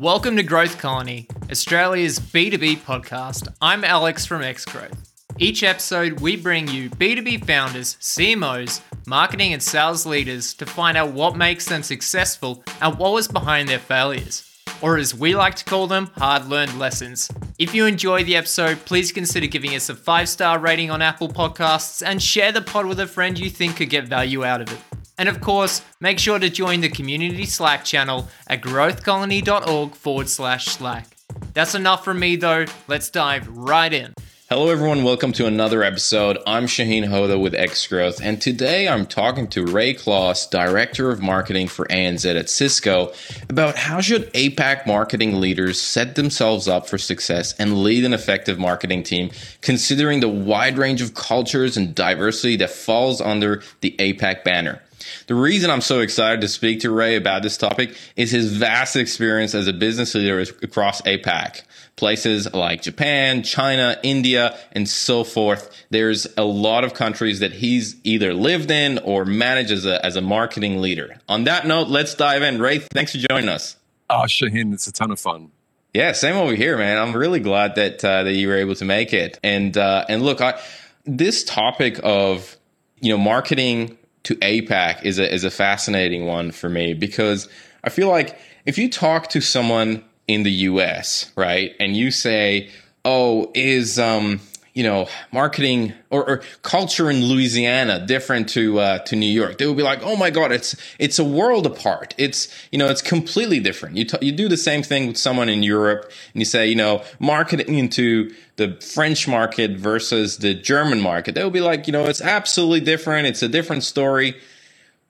[0.00, 3.48] Welcome to Growth Colony, Australia's B2B podcast.
[3.60, 4.96] I'm Alex from Xgrowth.
[5.40, 11.10] Each episode, we bring you B2B founders, CMOs, marketing and sales leaders to find out
[11.10, 14.48] what makes them successful and what was behind their failures.
[14.82, 17.28] Or as we like to call them, hard learned lessons.
[17.58, 21.28] If you enjoy the episode, please consider giving us a five star rating on Apple
[21.28, 24.72] Podcasts and share the pod with a friend you think could get value out of
[24.72, 24.78] it.
[25.18, 30.66] And of course, make sure to join the community Slack channel at growthcolony.org forward slash
[30.66, 31.08] Slack.
[31.54, 34.14] That's enough from me though, let's dive right in.
[34.48, 35.02] Hello, everyone.
[35.02, 36.38] Welcome to another episode.
[36.46, 41.68] I'm Shaheen Hoda with Xgrowth, and today I'm talking to Ray Claus, Director of Marketing
[41.68, 43.12] for ANZ at Cisco,
[43.50, 48.58] about how should APAC marketing leaders set themselves up for success and lead an effective
[48.58, 49.30] marketing team,
[49.60, 54.80] considering the wide range of cultures and diversity that falls under the APAC banner.
[55.28, 58.96] The reason I'm so excited to speak to Ray about this topic is his vast
[58.96, 61.64] experience as a business leader across APAC.
[61.96, 65.84] Places like Japan, China, India, and so forth.
[65.90, 70.16] There's a lot of countries that he's either lived in or managed as a, as
[70.16, 71.18] a marketing leader.
[71.28, 72.58] On that note, let's dive in.
[72.58, 73.76] Ray, thanks for joining us.
[74.08, 75.50] Oh, Shaheen, it's a ton of fun.
[75.92, 76.96] Yeah, same over here, man.
[76.96, 79.38] I'm really glad that uh, that you were able to make it.
[79.42, 80.58] And uh, and look, I,
[81.04, 82.56] this topic of
[83.00, 87.48] you know marketing to APAC is a is a fascinating one for me because
[87.84, 92.70] I feel like if you talk to someone in the US, right, and you say,
[93.04, 94.40] "Oh, is um
[94.78, 99.58] you know, marketing or, or, culture in Louisiana different to uh, to New York.
[99.58, 102.14] They would be like, "Oh my God, it's it's a world apart.
[102.16, 105.48] It's you know, it's completely different." You t- you do the same thing with someone
[105.48, 111.00] in Europe, and you say, you know, marketing into the French market versus the German
[111.00, 111.34] market.
[111.34, 113.26] They would be like, you know, it's absolutely different.
[113.26, 114.36] It's a different story.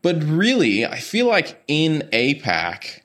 [0.01, 3.01] But really, I feel like in APAC,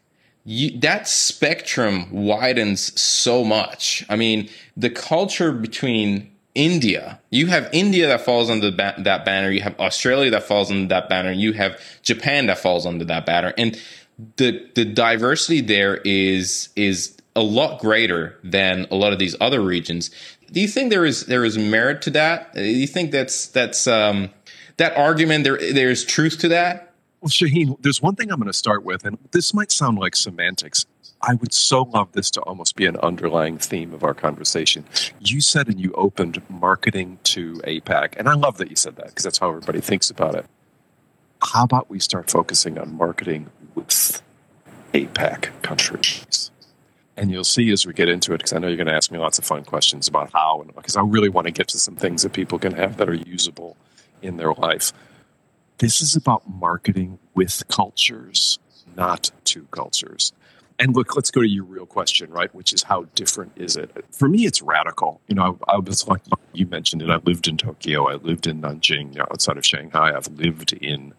[0.45, 4.06] you, that spectrum widens so much.
[4.09, 7.20] I mean, the culture between India.
[7.30, 9.50] You have India that falls under ba- that banner.
[9.50, 11.31] You have Australia that falls under that banner.
[11.31, 13.53] You have Japan that falls under that banner.
[13.58, 13.80] And
[14.38, 19.62] the the diversity there is is a lot greater than a lot of these other
[19.62, 20.12] regions.
[20.52, 22.53] Do you think there is there is merit to that?
[22.53, 24.30] Do you think that's that's um,
[24.78, 26.94] that argument there there's truth to that?
[27.22, 30.16] Well, Shaheen, there's one thing I'm going to start with, and this might sound like
[30.16, 30.85] semantics.
[31.25, 34.84] I would so love this to almost be an underlying theme of our conversation.
[35.22, 39.07] You said and you opened marketing to APAC, and I love that you said that
[39.07, 40.45] because that's how everybody thinks about it.
[41.41, 44.22] How about we start focusing on marketing with
[44.94, 46.51] APAC countries?
[47.16, 49.09] And you'll see as we get into it, because I know you're going to ask
[49.09, 51.79] me lots of fun questions about how, and because I really want to get to
[51.79, 53.78] some things that people can have that are usable
[54.22, 54.91] in their life.
[55.78, 58.59] This is about marketing with cultures,
[58.97, 60.34] not to cultures
[60.79, 62.53] and look, let's go to your real question, right?
[62.53, 64.06] Which is how different is it?
[64.11, 65.22] For me, it's radical.
[65.28, 66.22] You know, I, I was like
[66.53, 67.09] you mentioned it.
[67.09, 68.09] I lived in Tokyo.
[68.09, 70.16] I lived in Nanjing, outside of Shanghai.
[70.16, 71.13] I've lived in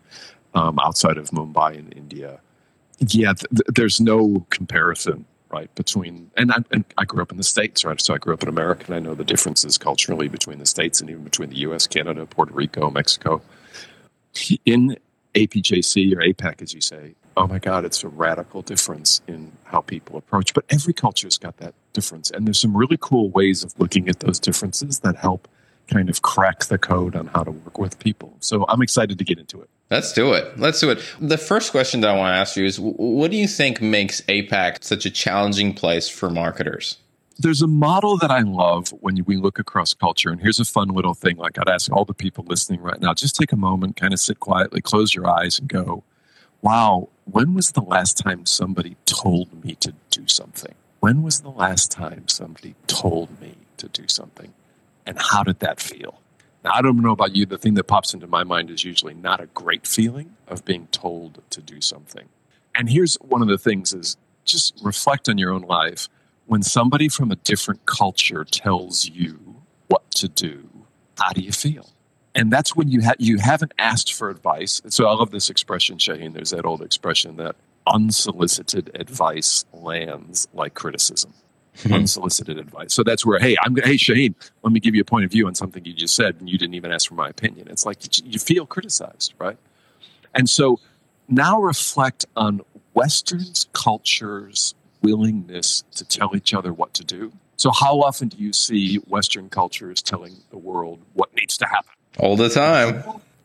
[0.55, 2.41] um, outside of Mumbai in India.
[2.99, 5.73] Yeah, th- th- there's no comparison, right?
[5.75, 8.01] Between and I, and I grew up in the states, right?
[8.01, 11.01] So I grew up in America, and I know the differences culturally between the states
[11.01, 13.43] and even between the U.S., Canada, Puerto Rico, Mexico.
[14.65, 14.97] In
[15.35, 19.81] APJC or APEC, as you say, oh my God, it's a radical difference in how
[19.81, 20.55] people approach.
[20.55, 22.31] But every culture's got that difference.
[22.31, 25.49] And there's some really cool ways of looking at those differences that help
[25.89, 28.35] kind of crack the code on how to work with people.
[28.41, 29.69] So I'm excited to get into it.
[29.91, 30.59] Let's do it.
[30.59, 30.99] Let's do it.
[31.21, 34.21] The first question that I want to ask you is what do you think makes
[34.23, 36.99] APAC such a challenging place for marketers?
[37.39, 40.31] There's a model that I love when we look across culture.
[40.31, 43.13] And here's a fun little thing like I'd ask all the people listening right now
[43.13, 46.05] just take a moment, kind of sit quietly, close your eyes, and go,
[46.65, 50.75] wow, when was the last time somebody told me to do something?
[51.01, 54.55] When was the last time somebody told me to do something?
[55.05, 56.23] And how did that feel?
[56.65, 57.45] Now, I don't know about you.
[57.45, 60.87] The thing that pops into my mind is usually not a great feeling of being
[60.87, 62.31] told to do something.
[62.75, 66.09] And here's one of the things is just reflect on your own life.
[66.47, 69.57] When somebody from a different culture tells you
[69.89, 70.71] what to do,
[71.19, 71.91] how do you feel?
[72.35, 74.83] And that's when you ha- you haven't asked for advice.
[74.89, 76.33] So I love this expression, Shaheen.
[76.35, 81.33] There's that old expression that unsolicited advice lands like criticism.
[81.79, 81.93] Mm-hmm.
[81.93, 82.95] Unsolicited advice.
[82.95, 85.31] So that's where, hey, I'm gonna hey Shaheen, let me give you a point of
[85.31, 87.69] view on something you just said, and you didn't even ask for my opinion.
[87.69, 89.57] It's like you feel criticized, right?
[90.35, 90.81] And so
[91.29, 92.61] now reflect on
[92.95, 97.33] Western's culture's willingness to tell each other what to do.
[97.57, 101.94] So how often do you see Western cultures telling the world what needs to happen?
[102.19, 103.03] All the time.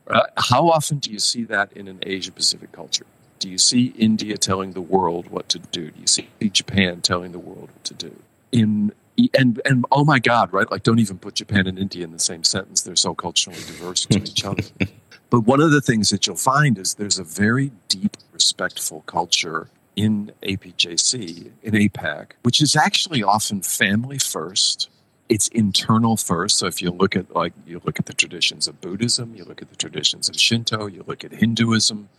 [0.08, 3.06] Uh, how often do you see that in an Asia Pacific culture?
[3.40, 5.92] Do you see India telling the world what to do?
[5.92, 8.16] Do you see Japan telling the world what to do?
[8.52, 8.92] In
[9.38, 10.70] and and oh my God, right?
[10.70, 12.82] Like, don't even put Japan and India in the same sentence.
[12.82, 14.64] They're so culturally diverse to each other.
[15.30, 19.70] But one of the things that you'll find is there's a very deep, respectful culture
[19.96, 24.90] in APJC, in APAC, which is actually often family first.
[25.30, 26.58] It's internal first.
[26.58, 29.62] So if you look at like you look at the traditions of Buddhism, you look
[29.62, 32.10] at the traditions of Shinto, you look at Hinduism,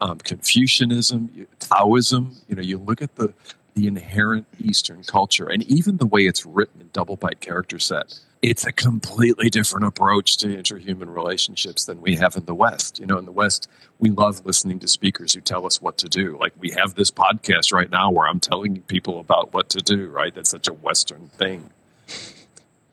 [0.00, 2.36] um, Confucianism, Taoism.
[2.48, 3.32] You know, you look at the
[3.74, 8.20] the inherent Eastern culture and even the way it's written in double byte character set
[8.42, 13.00] it's a completely different approach to interhuman relationships than we have in the West.
[13.00, 13.68] You know, in the West,
[13.98, 16.36] we love listening to speakers who tell us what to do.
[16.38, 20.08] Like we have this podcast right now where I'm telling people about what to do,
[20.08, 20.34] right?
[20.34, 21.70] That's such a Western thing.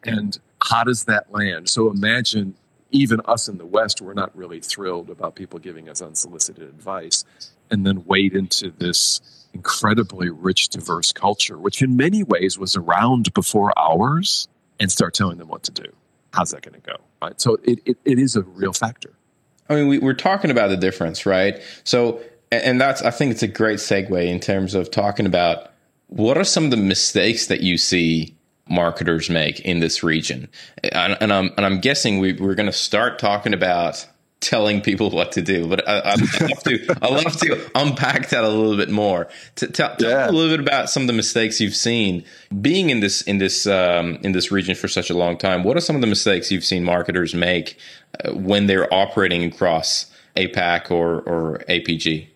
[0.05, 0.69] And mm-hmm.
[0.75, 1.69] how does that land?
[1.69, 2.55] So imagine
[2.91, 7.25] even us in the West, we're not really thrilled about people giving us unsolicited advice.
[7.71, 9.19] And then wade into this
[9.53, 14.47] incredibly rich, diverse culture, which in many ways was around before ours
[14.79, 15.91] and start telling them what to do.
[16.33, 16.97] How's that going to go?
[17.21, 17.39] Right.
[17.39, 19.11] So it, it, it is a real factor.
[19.69, 21.61] I mean, we, we're talking about the difference, right?
[21.83, 22.21] So,
[22.51, 25.71] and that's, I think it's a great segue in terms of talking about
[26.07, 28.35] what are some of the mistakes that you see
[28.73, 30.49] marketers make in this region?
[30.83, 34.07] And, and I'm, and I'm guessing we, we're going to start talking about
[34.43, 35.67] telling people what to do.
[35.67, 39.27] But I, I love to I love to unpack that a little bit more.
[39.55, 40.29] To tell, yeah.
[40.29, 42.23] a little bit about some of the mistakes you've seen
[42.61, 45.63] being in this in this um, in this region for such a long time.
[45.63, 47.77] What are some of the mistakes you've seen marketers make
[48.23, 52.27] uh, when they're operating across APAC or or APG?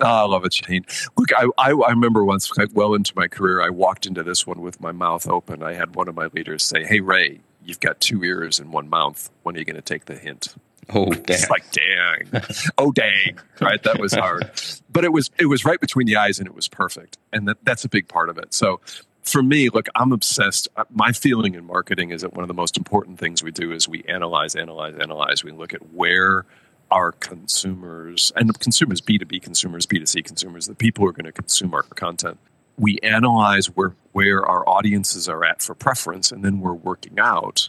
[0.00, 0.84] Oh, I love it, Shane.
[1.16, 4.60] Look, I, I, I remember once, well into my career, I walked into this one
[4.60, 5.62] with my mouth open.
[5.62, 8.90] I had one of my leaders say, "Hey, Ray, you've got two ears and one
[8.90, 9.30] mouth.
[9.42, 10.54] When are you going to take the hint?"
[10.90, 11.24] Oh, dang.
[11.28, 12.42] It's like, dang.
[12.78, 13.38] oh, dang.
[13.60, 13.82] Right.
[13.82, 14.50] That was hard.
[14.88, 17.18] But it was, it was right between the eyes and it was perfect.
[17.30, 18.54] And that, that's a big part of it.
[18.54, 18.80] So
[19.22, 20.68] for me, look, I'm obsessed.
[20.74, 23.72] Uh, my feeling in marketing is that one of the most important things we do
[23.72, 25.44] is we analyze, analyze, analyze.
[25.44, 26.46] We look at where
[26.90, 31.74] our consumers and consumers, B2B consumers, B2C consumers, the people who are going to consume
[31.74, 32.38] our content.
[32.78, 37.68] We analyze where, where our audiences are at for preference, and then we're working out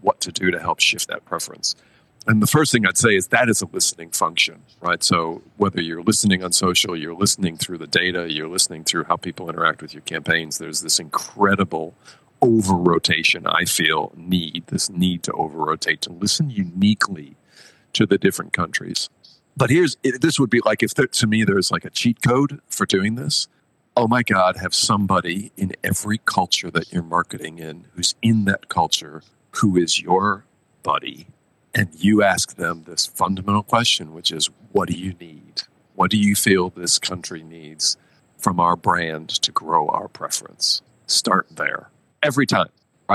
[0.00, 1.76] what to do to help shift that preference
[2.26, 5.02] and the first thing I'd say is that is a listening function, right?
[5.02, 9.16] So whether you're listening on social, you're listening through the data, you're listening through how
[9.16, 11.94] people interact with your campaigns, there's this incredible
[12.42, 17.36] over rotation, I feel, need, this need to over rotate, to listen uniquely
[17.96, 19.08] to the different countries.
[19.56, 22.60] But here's this would be like if there, to me there's like a cheat code
[22.68, 23.48] for doing this.
[23.96, 28.68] Oh my God, have somebody in every culture that you're marketing in who's in that
[28.68, 29.22] culture
[29.52, 30.44] who is your
[30.82, 31.28] buddy
[31.74, 35.62] and you ask them this fundamental question, which is what do you need?
[35.94, 37.96] What do you feel this country needs
[38.36, 40.82] from our brand to grow our preference?
[41.06, 41.90] Start there
[42.22, 42.68] every time.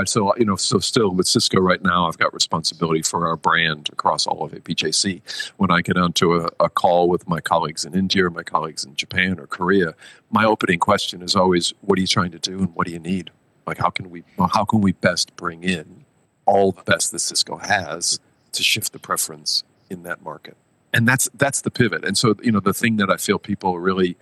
[0.04, 3.88] So you know, so still with Cisco right now, I've got responsibility for our brand
[3.92, 5.20] across all of APJC.
[5.56, 8.84] When I get onto a, a call with my colleagues in India, or my colleagues
[8.84, 9.94] in Japan or Korea,
[10.30, 12.98] my opening question is always, "What are you trying to do, and what do you
[12.98, 13.30] need?
[13.66, 16.04] Like, how can we, well, how can we best bring in
[16.46, 18.18] all the best that Cisco has
[18.52, 20.56] to shift the preference in that market.
[20.92, 22.04] And that's that's the pivot.
[22.04, 24.16] And so, you know, the thing that I feel people really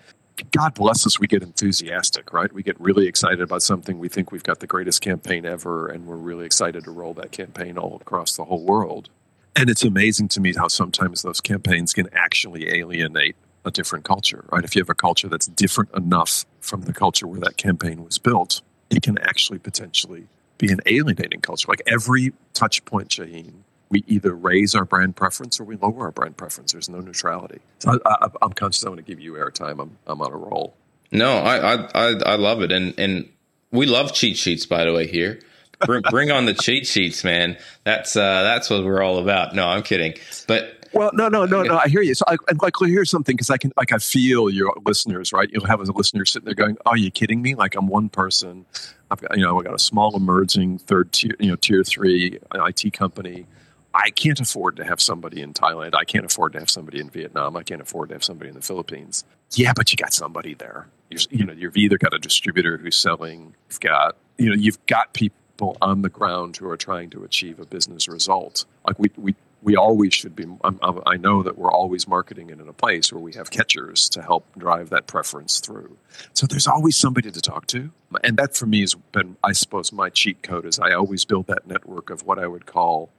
[0.50, 2.52] God bless us, we get enthusiastic, right?
[2.52, 3.98] We get really excited about something.
[3.98, 7.32] We think we've got the greatest campaign ever, and we're really excited to roll that
[7.32, 9.08] campaign all across the whole world.
[9.56, 14.44] And it's amazing to me how sometimes those campaigns can actually alienate a different culture,
[14.50, 14.64] right?
[14.64, 18.18] If you have a culture that's different enough from the culture where that campaign was
[18.18, 20.28] built, it can actually potentially
[20.58, 21.66] be an alienating culture.
[21.68, 26.12] Like every touch point, Shaheen, we either raise our brand preference or we lower our
[26.12, 26.72] brand preference.
[26.72, 27.60] There's no neutrality.
[27.80, 28.84] So I, am conscious.
[28.84, 29.80] I want to give you airtime.
[29.82, 30.74] I'm I'm on a roll.
[31.12, 33.28] No, I, I I love it, and and
[33.72, 34.64] we love cheat sheets.
[34.64, 35.40] By the way, here,
[35.84, 37.58] bring, bring on the cheat sheets, man.
[37.84, 39.54] That's uh, that's what we're all about.
[39.54, 40.14] No, I'm kidding,
[40.46, 40.76] but.
[40.92, 41.78] Well, no, no, no, no.
[41.78, 42.14] I hear you.
[42.14, 45.48] So, I, like, here's something because I can, like, I feel your listeners, right?
[45.48, 47.54] You'll have a listener sitting there going, "Are you kidding me?
[47.54, 48.66] Like, I'm one person.
[49.08, 52.40] I've got, you know, I got a small emerging third tier, you know, tier three
[52.52, 53.46] IT company.
[53.92, 55.94] I can't afford to have somebody in Thailand.
[55.94, 57.56] I can't afford to have somebody in Vietnam.
[57.56, 59.24] I can't afford to have somebody in the Philippines.
[59.52, 60.86] Yeah, but you got somebody there.
[61.10, 63.54] You're, you know, you've either got a distributor who's selling.
[63.68, 67.58] You've got, you know, you've got people on the ground who are trying to achieve
[67.58, 68.64] a business result.
[68.86, 70.44] Like we, we, we always should be.
[70.62, 74.08] I'm, i know that we're always marketing it in a place where we have catchers
[74.10, 75.96] to help drive that preference through.
[76.32, 77.90] So there's always somebody to talk to,
[78.24, 81.46] and that for me has been, I suppose, my cheat code is I always build
[81.48, 83.10] that network of what I would call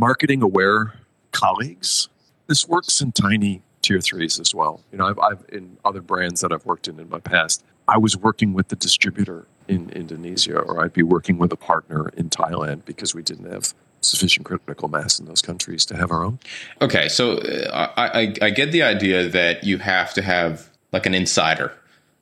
[0.00, 0.94] marketing aware
[1.30, 2.08] colleagues.
[2.46, 4.80] This works in tiny tier threes as well.
[4.90, 7.98] You know, I've, I've in other brands that I've worked in in my past, I
[7.98, 12.30] was working with the distributor in Indonesia, or I'd be working with a partner in
[12.30, 16.38] Thailand because we didn't have sufficient critical mass in those countries to have our own.
[16.80, 21.04] Okay, so uh, I, I, I get the idea that you have to have like
[21.04, 21.72] an insider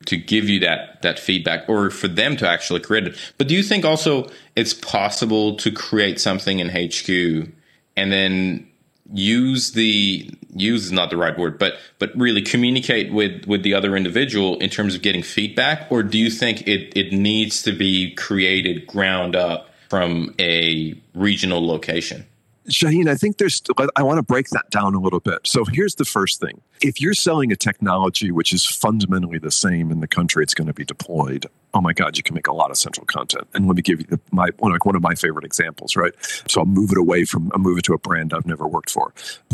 [0.06, 3.16] to give you that that feedback or for them to actually create it.
[3.38, 7.52] But do you think also it's possible to create something in HQ
[7.99, 8.69] and then
[9.12, 13.75] use the use is not the right word, but but really communicate with with the
[13.75, 17.73] other individual in terms of getting feedback, or do you think it it needs to
[17.73, 22.25] be created ground up from a regional location?
[22.69, 23.63] Shaheen, I think there's,
[23.97, 25.41] I want to break that down a little bit.
[25.45, 26.61] So here's the first thing.
[26.81, 30.69] If you're selling a technology which is fundamentally the same in the country it's going
[30.69, 33.49] to be deployed, oh my God, you can make a lot of central content.
[33.55, 36.13] And let me give you the, my, one, like one of my favorite examples, right?
[36.49, 38.91] So I'll move it away from, I'll move it to a brand I've never worked
[38.91, 39.13] for.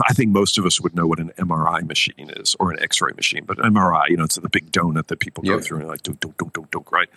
[0.09, 3.13] I think most of us would know what an MRI machine is or an X-ray
[3.13, 6.03] machine, but MRI, you know, it's the big donut that people go through and like,
[6.03, 7.09] dunk, dunk, dunk, dunk, dunk, right?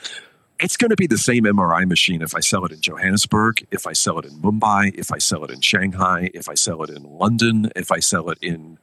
[0.60, 3.86] It's going to be the same MRI machine if I sell it in Johannesburg, if
[3.86, 6.90] I sell it in Mumbai, if I sell it in Shanghai, if I sell it
[6.90, 8.80] in London, if I sell it in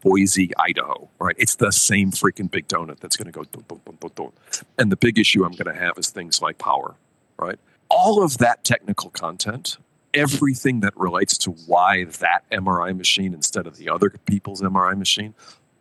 [0.00, 1.36] Boise, Idaho, right?
[1.38, 4.32] It's the same freaking big donut that's going to go boom, boom, boom.
[4.78, 6.96] And the big issue I'm going to have is things like power,
[7.38, 7.58] right?
[7.88, 9.76] All of that technical content,
[10.14, 15.34] everything that relates to why that MRI machine instead of the other people's MRI machine,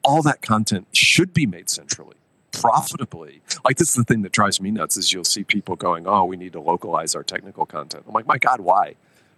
[0.03, 2.15] all that content should be made centrally
[2.51, 3.41] profitably.
[3.63, 6.25] Like this is the thing that drives me nuts is you'll see people going, "Oh,
[6.25, 8.95] we need to localize our technical content." I'm like, "My God, why?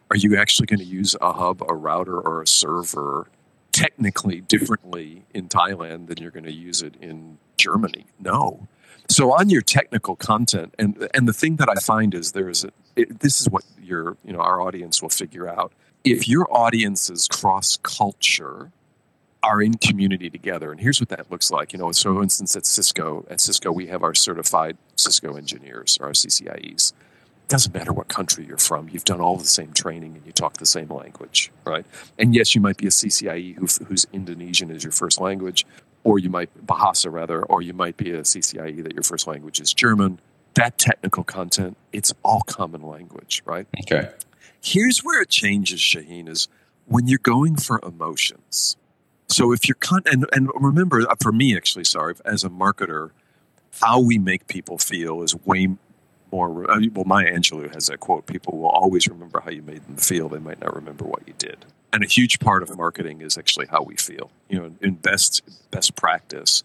[0.09, 3.27] Are you actually going to use a hub, a router, or a server
[3.71, 8.67] technically differently in Thailand than you're going to use it in Germany?" No.
[9.09, 12.71] So on your technical content, and and the thing that I find is there's a,
[12.95, 15.71] it, this is what your you know our audience will figure out.
[16.03, 18.71] If your audience is cross culture,
[19.43, 20.71] are in community together.
[20.71, 21.73] And here's what that looks like.
[21.73, 25.97] You know, so for instance, at Cisco, at Cisco, we have our certified Cisco engineers,
[25.99, 26.93] or our CCIEs.
[26.93, 28.87] It doesn't matter what country you're from.
[28.89, 31.85] You've done all the same training and you talk the same language, right?
[32.17, 35.65] And yes, you might be a CCIE who, whose Indonesian is your first language,
[36.05, 39.59] or you might Bahasa rather, or you might be a CCIE that your first language
[39.59, 40.19] is German.
[40.53, 43.67] That technical content, it's all common language, right?
[43.81, 44.09] Okay.
[44.61, 46.47] Here's where it changes, Shaheen, is
[46.85, 48.77] when you're going for emotions
[49.33, 53.11] so if you're con- and and remember uh, for me actually, sorry, as a marketer,
[53.81, 55.69] how we make people feel is way
[56.31, 56.69] more.
[56.69, 59.97] Uh, well, Maya Angelou has that quote: "People will always remember how you made them
[59.97, 60.29] feel.
[60.29, 63.67] They might not remember what you did." And a huge part of marketing is actually
[63.67, 64.31] how we feel.
[64.49, 66.63] You know, in best best practice,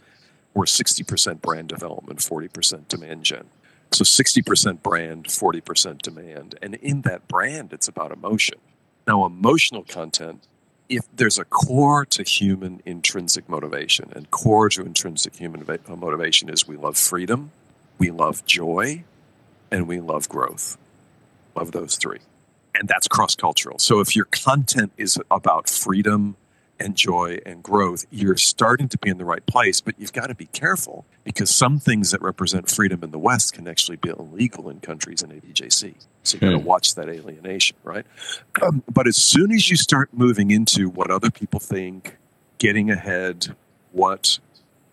[0.55, 3.45] we're sixty percent brand development, forty percent demand gen.
[3.93, 8.59] So sixty percent brand, forty percent demand, and in that brand, it's about emotion.
[9.07, 10.47] Now, emotional content
[10.89, 16.49] if there's a core to human intrinsic motivation, and core to intrinsic human uh, motivation
[16.49, 17.53] is we love freedom,
[17.99, 19.05] we love joy,
[19.71, 20.79] and we love growth.
[21.55, 22.21] Love those three.
[22.75, 23.79] And that's cross cultural.
[23.79, 26.37] So if your content is about freedom,
[26.81, 30.29] and joy and growth, you're starting to be in the right place, but you've got
[30.29, 34.11] to be careful because some things that represent freedom in the West can actually be
[34.11, 35.95] illegal in countries in APJC.
[36.23, 36.65] So you've got to hmm.
[36.65, 38.07] watch that alienation, right?
[38.63, 42.17] Um, but as soon as you start moving into what other people think,
[42.59, 43.55] getting ahead,
[43.93, 44.39] what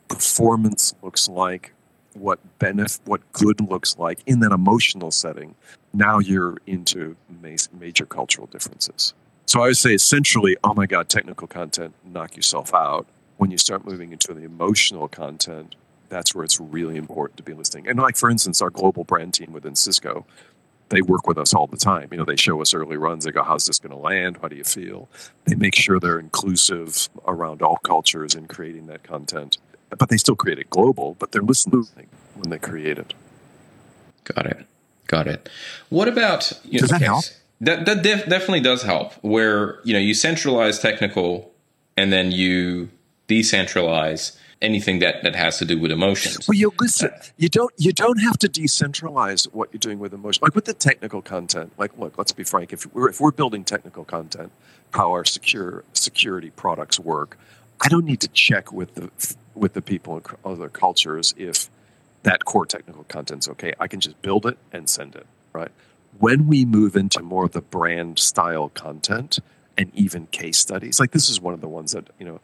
[0.07, 1.73] performance looks like,
[2.13, 5.55] what benefit, what good looks like in that emotional setting,
[5.93, 7.15] now you're into
[7.79, 9.13] major cultural differences.
[9.45, 13.07] So I would say essentially, oh my God, technical content, knock yourself out.
[13.37, 15.75] When you start moving into the emotional content,
[16.09, 17.87] that's where it's really important to be listening.
[17.87, 20.25] And like for instance, our global brand team within Cisco,
[20.89, 22.09] they work with us all the time.
[22.11, 23.25] You know, they show us early runs.
[23.25, 24.37] They go, "How's this going to land?
[24.41, 25.09] How do you feel?"
[25.45, 29.57] They make sure they're inclusive around all cultures in creating that content.
[29.89, 31.15] But they still create it global.
[31.19, 31.87] But they're listening
[32.35, 33.13] when they create it.
[34.23, 34.65] Got it.
[35.07, 35.49] Got it.
[35.89, 36.51] What about?
[36.63, 37.25] You Does know, that help?
[37.61, 39.13] That that def- definitely does help.
[39.21, 41.53] Where you know you centralize technical,
[41.95, 42.89] and then you
[43.27, 46.47] decentralize anything that that has to do with emotions.
[46.47, 47.11] Well, you listen.
[47.37, 50.41] You don't you don't have to decentralize what you're doing with emotion.
[50.43, 51.71] Like with the technical content.
[51.77, 52.73] Like, look, let's be frank.
[52.73, 54.51] If we're if we're building technical content,
[54.91, 57.37] how our secure security products work,
[57.81, 59.11] I don't need to check with the
[59.53, 61.69] with the people in other cultures if
[62.23, 63.73] that core technical content's okay.
[63.79, 65.25] I can just build it and send it.
[65.53, 65.71] Right
[66.19, 69.39] when we move into more of the brand style content
[69.77, 72.39] and even case studies, like this is one of the ones that, you know,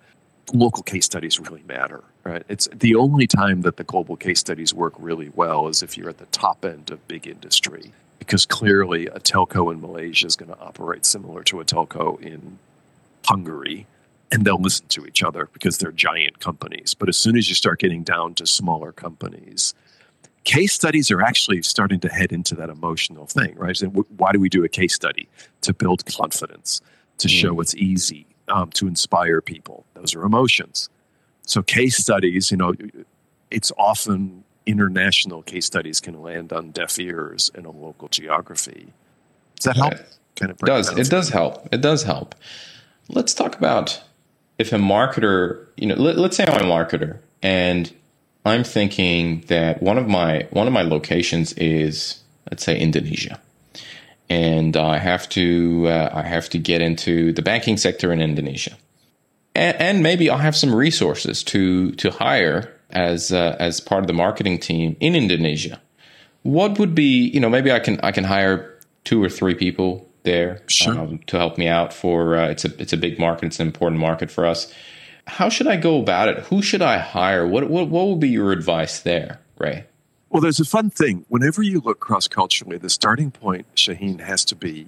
[0.54, 2.44] local case studies really matter, right?
[2.50, 6.10] It's the only time that the global case studies work really well is if you're
[6.10, 10.52] at the top end of big industry, because clearly a telco in Malaysia is going
[10.52, 12.60] to operate similar to a telco in
[13.26, 13.88] Hungary.
[14.32, 16.94] and they'll listen to each other because they're giant companies.
[16.94, 19.74] But as soon as you start getting down to smaller companies,
[20.44, 23.76] case studies are actually starting to head into that emotional thing, right?
[23.76, 25.28] So why do we do a case study?
[25.62, 26.82] To build confidence,
[27.20, 27.32] to mm.
[27.32, 29.86] show it's easy, um, to inspire people.
[29.94, 30.90] Those are emotions.
[31.46, 32.74] So case studies, you know,
[33.50, 38.94] it's often international case studies can land on deaf ears in a local geography.
[39.56, 39.94] Does that help?
[40.36, 41.68] Kind of does it does help.
[41.72, 42.36] It does help.
[43.10, 44.02] Let's talk about
[44.58, 47.94] if a marketer, you know, let, let's say I'm a marketer and
[48.46, 53.40] I'm thinking that one of my one of my locations is let's say Indonesia,
[54.30, 58.78] and I have to uh, I have to get into the banking sector in Indonesia,
[59.54, 64.08] and, and maybe I'll have some resources to to hire as uh, as part of
[64.08, 65.80] the marketing team in Indonesia.
[66.42, 70.08] What would be you know maybe I can I can hire two or three people
[70.24, 70.98] there sure.
[70.98, 73.68] um, to help me out for uh, it's a it's a big market it's an
[73.68, 74.74] important market for us
[75.28, 76.40] how should I go about it?
[76.46, 77.48] Who should I hire?
[77.48, 79.86] What what what would be your advice there, Ray?
[80.30, 81.26] Well, there's a fun thing.
[81.28, 84.88] Whenever you look cross culturally, the starting point, Shaheen, has to be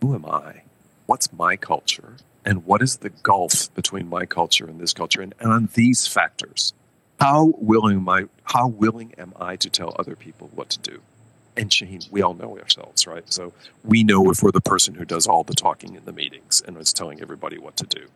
[0.00, 0.62] who am I?
[1.06, 2.16] What's my culture?
[2.44, 5.20] And what is the gulf between my culture and this culture?
[5.20, 6.72] And, and on these factors,
[7.18, 11.00] how willing am I how willing am I to tell other people what to do?
[11.56, 13.24] And Shaheen, we all know ourselves, right?
[13.32, 13.52] So
[13.82, 16.76] we know if we're the person who does all the talking in the meetings and
[16.76, 18.06] is telling everybody what to do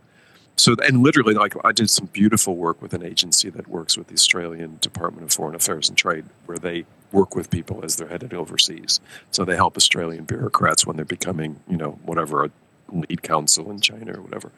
[0.61, 4.09] so and literally like i did some beautiful work with an agency that works with
[4.09, 8.09] the australian department of foreign affairs and trade where they work with people as they're
[8.09, 9.01] headed overseas.
[9.31, 12.51] So they help australian bureaucrats when they're becoming you know whatever a
[12.93, 14.51] lead counsel in china or whatever.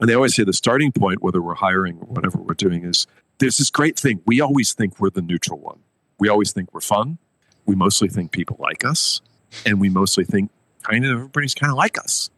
[0.00, 3.06] And they always say the starting point whether we're hiring or whatever we're doing is
[3.38, 4.20] there's this great thing.
[4.24, 5.80] We always think we're the neutral one.
[6.18, 7.18] We always think we're fun.
[7.66, 9.20] We mostly think people like us.
[9.66, 10.50] And we mostly think
[10.82, 12.30] kind of everybody's kind of like us.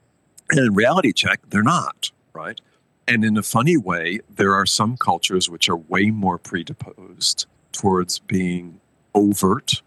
[0.50, 2.60] And in reality check they're not right
[3.08, 8.18] and in a funny way, there are some cultures which are way more predisposed towards
[8.18, 8.80] being
[9.14, 9.82] overt,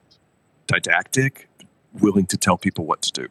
[0.66, 1.48] didactic,
[1.94, 3.28] willing to tell people what to do.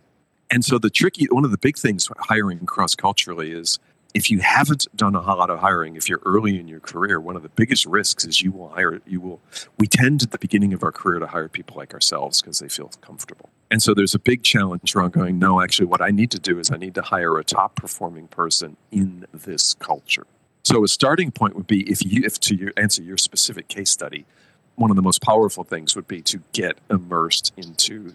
[0.48, 3.80] And so the tricky, one of the big things hiring cross culturally is
[4.14, 7.36] if you haven't done a lot of hiring, if you're early in your career, one
[7.36, 9.40] of the biggest risks is you will hire, you will,
[9.76, 12.68] we tend at the beginning of our career to hire people like ourselves because they
[12.68, 13.50] feel comfortable.
[13.70, 16.58] And so there's a big challenge around going, no, actually, what I need to do
[16.58, 20.26] is I need to hire a top performing person in this culture.
[20.64, 24.26] So a starting point would be if you, if to answer your specific case study,
[24.74, 28.14] one of the most powerful things would be to get immersed into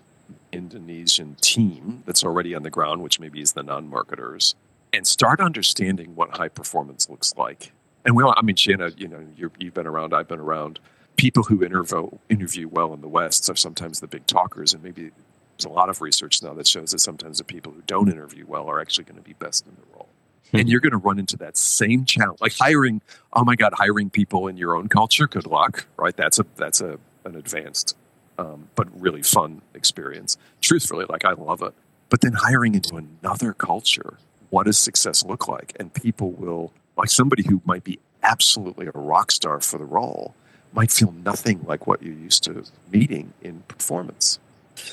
[0.51, 4.55] Indonesian team that's already on the ground, which maybe is the non-marketers,
[4.91, 7.71] and start understanding what high performance looks like.
[8.05, 10.79] And we all, I mean, Shanna, you know, you have been around, I've been around.
[11.17, 15.11] People who interview, interview well in the West are sometimes the big talkers, and maybe
[15.57, 18.45] there's a lot of research now that shows that sometimes the people who don't interview
[18.47, 20.07] well are actually going to be best in the role.
[20.51, 20.57] Hmm.
[20.57, 23.01] And you're going to run into that same challenge, like hiring.
[23.33, 25.27] Oh my God, hiring people in your own culture.
[25.27, 26.15] Good luck, right?
[26.15, 27.97] That's a that's a an advanced,
[28.37, 30.37] um, but really fun experience.
[30.61, 31.73] Truthfully, like I love it.
[32.09, 34.17] But then hiring into another culture
[34.55, 35.75] what does success look like?
[35.79, 40.33] And people will, like somebody who might be absolutely a rock star for the role,
[40.71, 44.39] might feel nothing like what you're used to meeting in performance.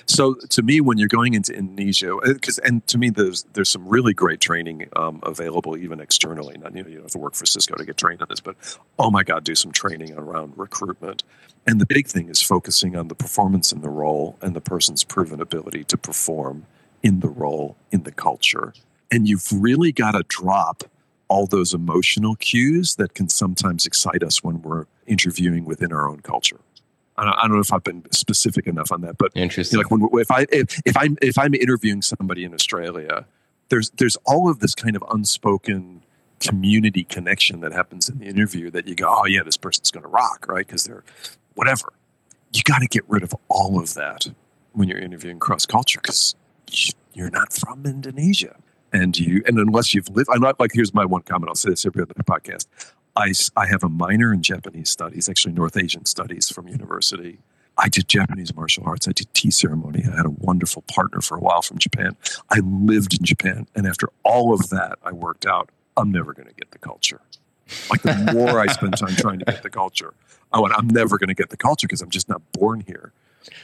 [0.06, 3.68] So to me, when you're going into Indonesia, because uh, and to me, there's there's
[3.68, 6.56] some really great training um, available even externally.
[6.58, 8.40] Not you know you don't have to work for Cisco to get trained on this,
[8.40, 8.56] but
[8.98, 11.24] oh my God, do some training around recruitment.
[11.66, 15.04] And the big thing is focusing on the performance in the role and the person's
[15.04, 16.66] proven ability to perform
[17.02, 18.72] in the role in the culture
[19.12, 20.84] and you've really got to drop
[21.28, 26.20] all those emotional cues that can sometimes excite us when we're interviewing within our own
[26.20, 26.58] culture.
[27.28, 29.78] I don't, know if I've been specific enough on that, but interesting.
[29.78, 33.26] Like when if I if, if I'm if I'm interviewing somebody in Australia,
[33.68, 36.02] there's there's all of this kind of unspoken
[36.40, 40.02] community connection that happens in the interview that you go, oh yeah, this person's going
[40.02, 40.66] to rock, right?
[40.66, 41.04] Because they're
[41.54, 41.92] whatever.
[42.52, 44.26] You got to get rid of all of that
[44.72, 46.34] when you're interviewing cross culture because
[47.14, 48.56] you're not from Indonesia
[48.92, 51.70] and you and unless you've lived i'm not like here's my one comment i'll say
[51.70, 52.66] this every other podcast
[53.16, 57.38] i, I have a minor in japanese studies actually north asian studies from university.
[57.78, 61.36] I did japanese martial arts i did tea ceremony i had a wonderful partner for
[61.36, 62.16] a while from japan.
[62.50, 66.48] I lived in japan and after all of that i worked out i'm never going
[66.48, 67.20] to get the culture.
[67.90, 70.14] Like the more i spend time trying to get the culture
[70.52, 73.12] i went i'm never going to get the culture because i'm just not born here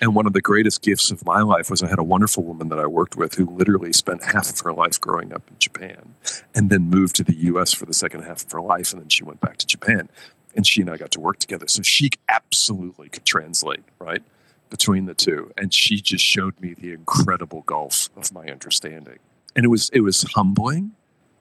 [0.00, 2.68] and one of the greatest gifts of my life was I had a wonderful woman
[2.68, 6.14] that I worked with who literally spent half of her life growing up in Japan
[6.54, 8.92] and then moved to the US for the second half of her life.
[8.92, 10.08] And then she went back to Japan.
[10.56, 11.68] And she and I got to work together.
[11.68, 14.22] So she absolutely could translate, right,
[14.70, 15.52] between the two.
[15.56, 19.18] And she just showed me the incredible gulf of my understanding.
[19.54, 20.92] And it was it was humbling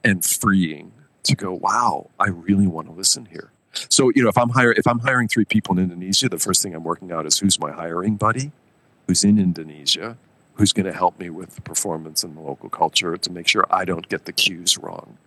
[0.04, 0.92] and freeing
[1.24, 3.52] to go, wow, I really want to listen here.
[3.90, 6.62] So, you know, if I'm hire, if I'm hiring three people in Indonesia, the first
[6.64, 8.52] thing I'm working out is who's my hiring buddy,
[9.08, 10.18] who's in Indonesia,
[10.56, 13.66] who's going to help me with the performance and the local culture to make sure
[13.70, 15.18] I don't get the cues wrong,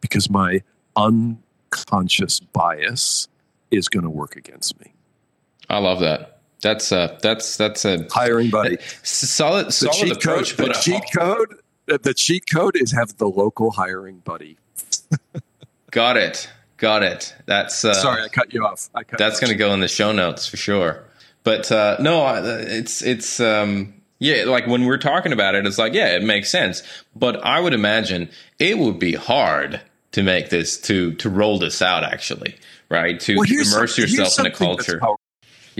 [0.00, 0.62] because my
[0.96, 3.28] unconscious bias
[3.70, 4.92] is going to work against me.
[5.68, 6.38] I love that.
[6.62, 8.76] That's uh that's that's a hiring buddy.
[9.02, 10.56] Solid The solid cheat approach.
[10.56, 10.66] code.
[10.66, 11.54] The a- cheat code.
[11.86, 14.58] The cheat code is have the local hiring buddy.
[15.90, 16.50] Got it.
[16.80, 17.34] Got it.
[17.44, 18.88] That's uh, Sorry, I cut you off.
[18.94, 21.04] I cut That's going to go in the show notes for sure.
[21.44, 25.92] But uh, no, it's it's um, yeah, like when we're talking about it, it's like
[25.92, 26.82] yeah, it makes sense.
[27.14, 31.82] But I would imagine it would be hard to make this to to roll this
[31.82, 32.56] out actually,
[32.88, 33.20] right?
[33.20, 35.00] To, Well, immerse yourself in a culture.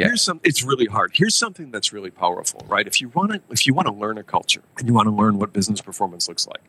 [0.01, 0.07] Yeah.
[0.09, 0.41] Here's some.
[0.43, 1.13] It's really hard.
[1.15, 2.87] Here's something that's really powerful, right?
[2.87, 5.15] If you want to, if you want to learn a culture and you want to
[5.15, 6.63] learn what business performance looks like,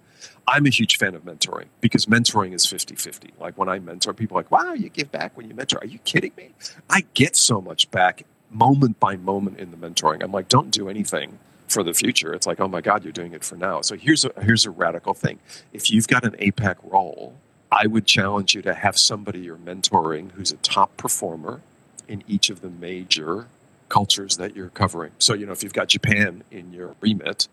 [0.48, 3.32] I'm a huge fan of mentoring because mentoring is 50-50.
[3.40, 6.00] Like when I mentor, people like, "Wow, you give back when you mentor." Are you
[6.00, 6.52] kidding me?
[6.90, 10.24] I get so much back moment by moment in the mentoring.
[10.24, 11.40] I'm like, don't do anything
[11.70, 12.34] for the future.
[12.34, 13.82] It's like, oh my God, you're doing it for now.
[13.82, 15.40] So here's a here's a radical thing.
[15.74, 17.36] If you've got an APAC role,
[17.72, 21.62] I would challenge you to have somebody you're mentoring who's a top performer
[22.12, 23.48] in each of the major
[23.88, 25.12] cultures that you're covering.
[25.18, 27.48] So, you know, if you've got Japan in your remit,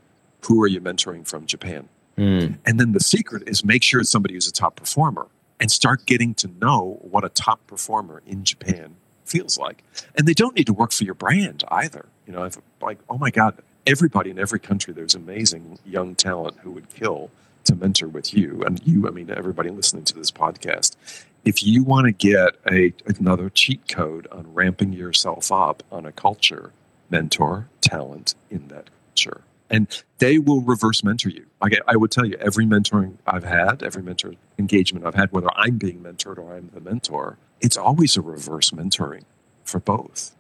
[0.47, 1.89] who are you mentoring from Japan?
[2.17, 2.55] Hmm.
[2.67, 5.29] And then the secret is make sure it's somebody who's a top performer
[5.61, 9.85] and start getting to know what a top performer in Japan feels like.
[10.17, 12.07] And they don't need to work for your brand either.
[12.27, 16.59] You know, if, like, oh my God, everybody in every country, there's amazing young talent
[16.63, 17.31] who would kill
[17.69, 18.63] to mentor with you.
[18.65, 20.97] And you, I mean, everybody listening to this podcast.
[21.45, 26.13] If you want to get a another cheat code on ramping yourself up on a
[26.13, 26.73] culture,
[27.09, 29.43] mentor talent in that culture.
[29.71, 31.47] And they will reverse mentor you.
[31.61, 35.51] I I would tell you, every mentoring I've had, every mentor engagement I've had, whether
[35.55, 39.25] I'm being mentored or I'm the mentor, it's always a reverse mentoring
[39.65, 40.35] for both.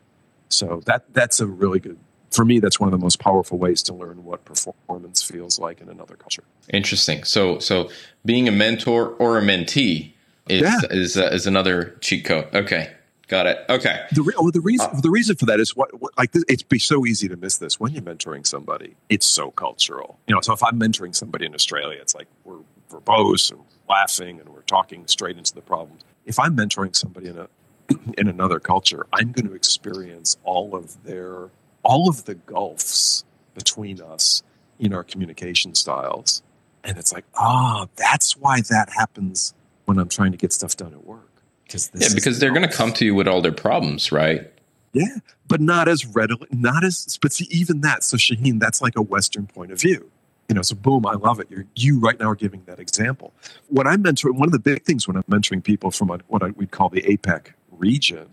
[0.48, 1.98] So that that's a really good
[2.30, 2.58] for me.
[2.60, 6.14] That's one of the most powerful ways to learn what performance feels like in another
[6.16, 6.44] culture.
[6.72, 7.24] Interesting.
[7.24, 7.90] So so
[8.24, 10.12] being a mentor or a mentee
[10.48, 10.80] is Yeah.
[10.90, 12.46] is uh, is another cheat code.
[12.54, 12.90] Okay,
[13.28, 13.58] got it.
[13.68, 14.04] Okay.
[14.12, 16.44] The re- oh, the reason Uh, the reason for that is what, what like this,
[16.48, 18.96] it's be so easy to miss this when you're mentoring somebody.
[19.08, 20.40] It's so cultural, you know.
[20.40, 22.58] So if I'm mentoring somebody in Australia, it's like we're
[22.90, 26.02] verbose and laughing and we're talking straight into the problems.
[26.26, 27.48] If I'm mentoring somebody in a
[28.18, 31.48] in another culture, I'm going to experience all of their
[31.82, 34.42] all of the gulfs between us
[34.78, 36.42] in our communication styles,
[36.84, 39.54] and it's like ah, that's why that happens
[39.86, 41.28] when I'm trying to get stuff done at work.
[41.64, 44.50] Because Yeah, because they're going to come to you with all their problems, right?
[44.92, 47.18] yeah, but not as readily, not as.
[47.20, 48.04] But see, even that.
[48.04, 50.10] So Shaheen, that's like a Western point of view.
[50.48, 51.48] You know, so boom, I love it.
[51.50, 53.34] You're, you right now are giving that example.
[53.68, 56.42] What I'm mentoring, one of the big things when I'm mentoring people from a, what
[56.42, 58.28] I, we'd call the APEC region,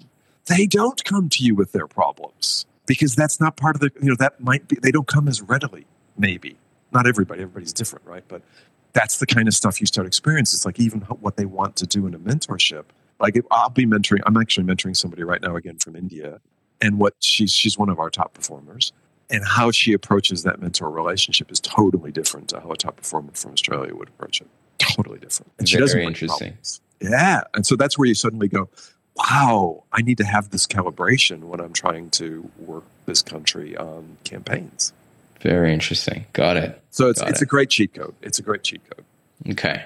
[0.45, 3.91] they don't come to you with their problems because that's not part of the.
[4.01, 4.77] You know, that might be.
[4.81, 5.85] They don't come as readily.
[6.17, 6.57] Maybe
[6.91, 7.41] not everybody.
[7.41, 8.23] Everybody's different, right?
[8.27, 8.41] But
[8.93, 10.57] that's the kind of stuff you start experiencing.
[10.57, 12.85] It's like even what they want to do in a mentorship.
[13.19, 16.39] Like if I'll be mentoring, I'm actually mentoring somebody right now again from India,
[16.81, 18.91] and what she's she's one of our top performers,
[19.29, 23.31] and how she approaches that mentor relationship is totally different to how a top performer
[23.33, 24.47] from Australia would approach it.
[24.77, 25.51] Totally different.
[25.59, 26.49] And she doesn't interesting.
[26.53, 26.81] problems.
[27.01, 28.69] Yeah, and so that's where you suddenly go,
[29.15, 34.17] wow, I need to have this calibration when I'm trying to work this country on
[34.23, 34.93] campaigns.
[35.41, 36.25] Very interesting.
[36.33, 36.81] Got it.
[36.91, 37.45] So it's Got it's it.
[37.45, 38.15] a great cheat code.
[38.21, 39.05] It's a great cheat code.
[39.51, 39.83] Okay.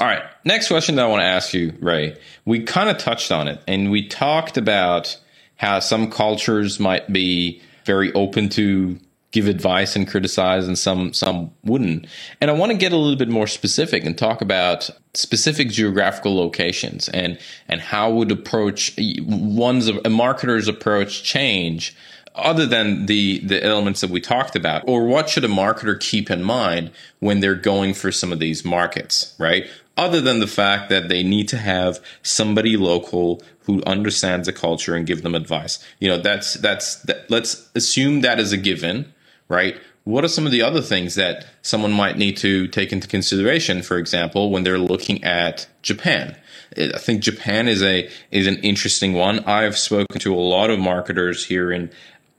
[0.00, 0.22] All right.
[0.44, 2.16] Next question that I want to ask you, Ray.
[2.44, 5.18] We kind of touched on it and we talked about
[5.56, 8.98] how some cultures might be very open to
[9.34, 12.06] give advice and criticize and some some wouldn't.
[12.40, 16.36] And I want to get a little bit more specific and talk about specific geographical
[16.36, 17.36] locations and
[17.68, 21.96] and how would approach one's a marketer's approach change
[22.36, 24.84] other than the the elements that we talked about?
[24.86, 28.64] Or what should a marketer keep in mind when they're going for some of these
[28.64, 29.66] markets right?
[29.96, 34.94] Other than the fact that they need to have somebody local who understands the culture
[34.94, 35.84] and give them advice.
[35.98, 39.12] You know that's that's that, let's assume that is a given
[39.48, 43.08] right what are some of the other things that someone might need to take into
[43.08, 46.36] consideration for example when they're looking at japan
[46.76, 49.40] I think Japan is a is an interesting one.
[49.40, 51.90] I've spoken to a lot of marketers here in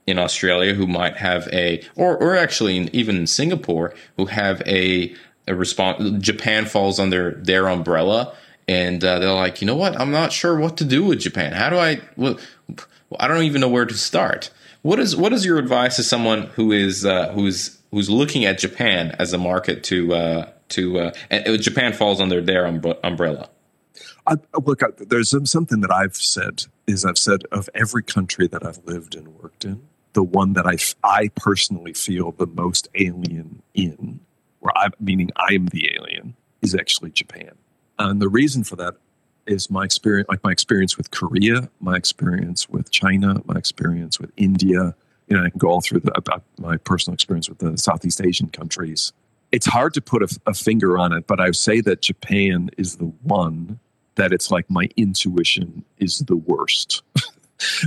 [0.06, 4.62] in Australia who might have a or or actually in, even in Singapore who have
[4.66, 5.14] a
[5.48, 8.34] a response Japan falls under their umbrella
[8.68, 9.98] and uh, they're like, "You know what?
[9.98, 11.52] I'm not sure what to do with Japan.
[11.52, 12.38] How do I well,
[13.18, 14.50] I don't even know where to start."
[14.86, 18.60] What is what is your advice to someone who is uh, who's who's looking at
[18.60, 23.50] Japan as a market to uh, to uh, and Japan falls under their umbre- umbrella?
[24.28, 28.64] I, look, I, there's something that I've said is I've said of every country that
[28.64, 33.62] I've lived and worked in, the one that I, I personally feel the most alien
[33.74, 34.20] in,
[34.60, 37.56] where I meaning I'm the alien, is actually Japan.
[37.98, 38.94] And the reason for that
[39.46, 44.30] is my experience, like my experience with Korea, my experience with China, my experience with
[44.36, 44.94] India.
[45.28, 48.20] You know, I can go all through the, about my personal experience with the Southeast
[48.20, 49.12] Asian countries.
[49.52, 52.70] It's hard to put a, a finger on it, but I would say that Japan
[52.76, 53.78] is the one
[54.16, 57.02] that it's like my intuition is the worst.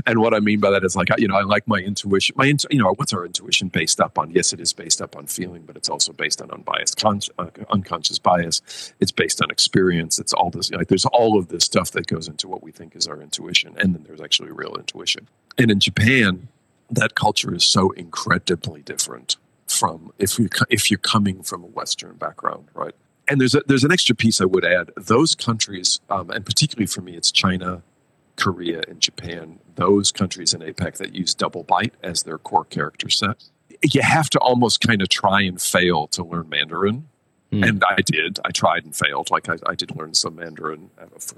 [0.05, 2.35] and what I mean by that is like you know I like my intuition.
[2.37, 4.31] My you know what's our intuition based up on?
[4.31, 7.47] Yes, it is based up on feeling, but it's also based on unbiased con- uh,
[7.69, 8.93] unconscious bias.
[8.99, 10.19] It's based on experience.
[10.19, 12.95] It's all this like there's all of this stuff that goes into what we think
[12.95, 15.27] is our intuition, and then there's actually real intuition.
[15.57, 16.47] And in Japan,
[16.89, 22.15] that culture is so incredibly different from if you if you're coming from a Western
[22.15, 22.95] background, right?
[23.27, 24.89] And there's a, there's an extra piece I would add.
[24.97, 27.83] Those countries, um, and particularly for me, it's China,
[28.39, 33.09] Korea, and Japan, those countries in APEC that use double byte as their core character
[33.09, 33.43] set,
[33.83, 37.07] you have to almost kind of try and fail to learn Mandarin.
[37.51, 37.67] Mm.
[37.67, 38.39] And I did.
[38.45, 39.31] I tried and failed.
[39.31, 40.91] Like I, I did learn some Mandarin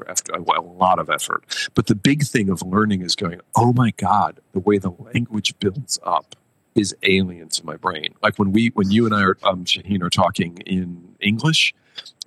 [0.10, 1.70] after a, a lot of effort.
[1.74, 5.58] But the big thing of learning is going, oh my God, the way the language
[5.60, 6.36] builds up
[6.76, 8.14] is alien to my brain.
[8.22, 11.74] Like when we, when you and I are, um, Shaheen, are talking in English,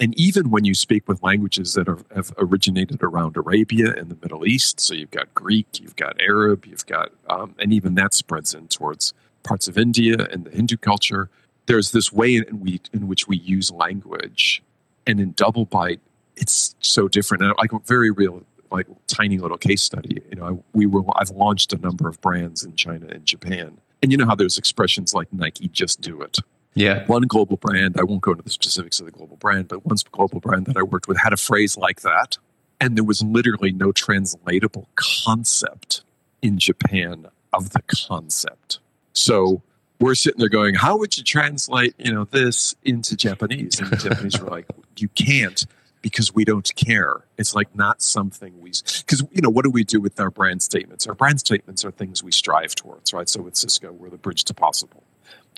[0.00, 4.16] and even when you speak with languages that are, have originated around Arabia and the
[4.20, 8.12] Middle East, so you've got Greek, you've got Arab, you've got, um, and even that
[8.12, 11.30] spreads in towards parts of India and the Hindu culture.
[11.66, 14.62] There's this way in, we, in which we use language,
[15.06, 16.00] and in Double Byte,
[16.36, 17.44] it's so different.
[17.44, 20.20] And like a very real, like tiny little case study.
[20.30, 23.78] You know, I, we were I've launched a number of brands in China and Japan,
[24.02, 26.38] and you know how there's expressions like Nike, just do it
[26.74, 27.06] yeah.
[27.06, 29.96] One global brand, I won't go into the specifics of the global brand, but one
[30.12, 32.38] global brand that I worked with had a phrase like that.
[32.80, 36.02] And there was literally no translatable concept
[36.42, 38.80] in Japan of the concept.
[39.12, 39.62] So
[40.00, 43.78] we're sitting there going, how would you translate, you know, this into Japanese?
[43.78, 45.64] And the Japanese were like, you can't
[46.02, 47.24] because we don't care.
[47.38, 50.62] It's like not something we, because, you know, what do we do with our brand
[50.62, 51.06] statements?
[51.06, 53.28] Our brand statements are things we strive towards, right?
[53.28, 55.04] So with Cisco, we're the bridge to possible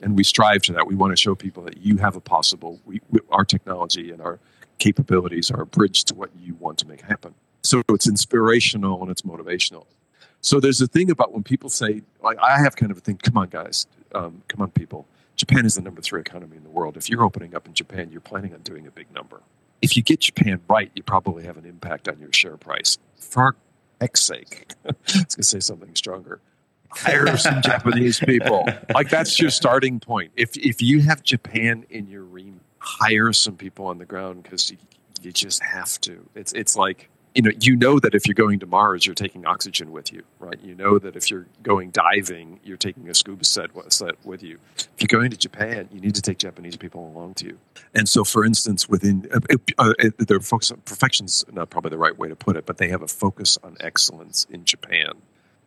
[0.03, 0.87] and we strive to that.
[0.87, 2.81] We want to show people that you have a possible.
[2.85, 3.01] We,
[3.31, 4.39] our technology and our
[4.79, 7.35] capabilities are a bridge to what you want to make happen.
[7.63, 9.87] So it's inspirational and it's motivational.
[10.41, 13.17] So there's a thing about when people say, like, I have kind of a thing.
[13.17, 13.87] Come on, guys.
[14.15, 15.07] Um, come on, people.
[15.35, 16.97] Japan is the number three economy in the world.
[16.97, 19.41] If you're opening up in Japan, you're planning on doing a big number.
[19.83, 22.97] If you get Japan right, you probably have an impact on your share price.
[23.19, 23.57] For
[24.01, 26.41] heck's sake, I was going to say something stronger
[26.97, 28.67] hire some Japanese people.
[28.95, 30.33] Like that's your starting point.
[30.37, 34.71] If if you have Japan in your remit, hire some people on the ground because
[34.71, 34.79] you,
[35.23, 36.29] you just have to.
[36.35, 39.45] It's it's like you know you know that if you're going to Mars, you're taking
[39.45, 40.59] oxygen with you, right?
[40.63, 44.59] You know that if you're going diving, you're taking a scuba set set with you.
[44.77, 47.59] If you're going to Japan, you need to take Japanese people along to you.
[47.95, 52.17] And so, for instance, within uh, uh, their focus on perfection's not probably the right
[52.17, 55.13] way to put it, but they have a focus on excellence in Japan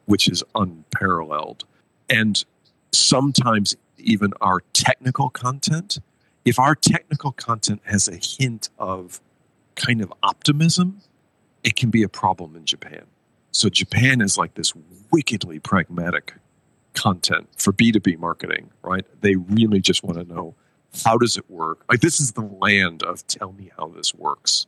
[0.09, 1.65] which is unparalleled.
[2.09, 2.43] And
[2.91, 5.99] sometimes even our technical content,
[6.45, 9.21] if our technical content has a hint of
[9.75, 11.01] kind of optimism,
[11.63, 13.03] it can be a problem in Japan.
[13.51, 14.73] So Japan is like this
[15.11, 16.33] wickedly pragmatic
[16.95, 19.05] content for B2B marketing, right?
[19.21, 20.55] They really just want to know
[21.05, 21.83] how does it work?
[21.87, 24.65] Like this is the land of tell me how this works.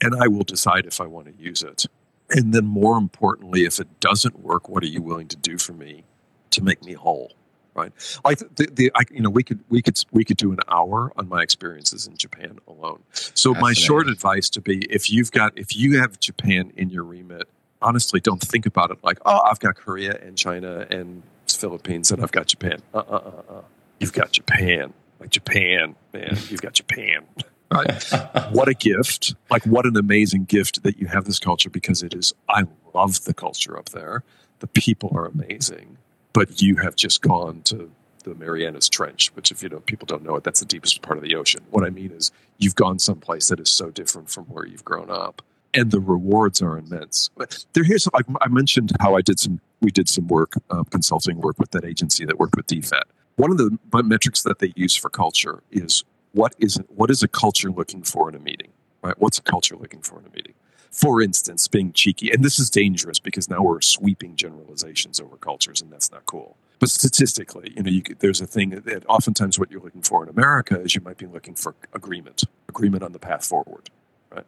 [0.00, 1.86] And I will decide if I want to use it.
[2.30, 5.72] And then, more importantly, if it doesn't work, what are you willing to do for
[5.72, 6.04] me
[6.50, 7.32] to make me whole?
[7.74, 7.92] Right?
[8.24, 11.12] Like the, the I, you know, we could we could we could do an hour
[11.16, 13.02] on my experiences in Japan alone.
[13.12, 17.04] So my short advice to be, if you've got if you have Japan in your
[17.04, 17.48] remit,
[17.82, 22.22] honestly, don't think about it like, oh, I've got Korea and China and Philippines, and
[22.22, 22.80] I've got Japan.
[22.94, 23.62] Uh, uh, uh, uh.
[24.00, 26.36] You've got Japan, like Japan, man.
[26.48, 27.24] You've got Japan.
[27.72, 28.02] Right?
[28.50, 29.34] what a gift.
[29.50, 33.24] Like, what an amazing gift that you have this culture because it is, I love
[33.24, 34.22] the culture up there.
[34.60, 35.98] The people are amazing.
[36.32, 37.90] But you have just gone to
[38.24, 41.16] the Marianas Trench, which, if you know, people don't know it, that's the deepest part
[41.16, 41.62] of the ocean.
[41.70, 45.10] What I mean is, you've gone someplace that is so different from where you've grown
[45.10, 47.30] up, and the rewards are immense.
[47.72, 51.40] There, here's like I mentioned how I did some, we did some work, uh, consulting
[51.40, 53.02] work with that agency that worked with DFAT.
[53.36, 56.04] One of the metrics that they use for culture is
[56.36, 58.68] what is what is a culture looking for in a meeting?
[59.02, 59.18] Right?
[59.18, 60.54] What's a culture looking for in a meeting?
[60.90, 65.80] For instance, being cheeky, and this is dangerous because now we're sweeping generalizations over cultures,
[65.80, 66.56] and that's not cool.
[66.78, 70.22] But statistically, you know, you could, there's a thing that oftentimes what you're looking for
[70.22, 73.88] in America is you might be looking for agreement, agreement on the path forward.
[74.30, 74.44] right?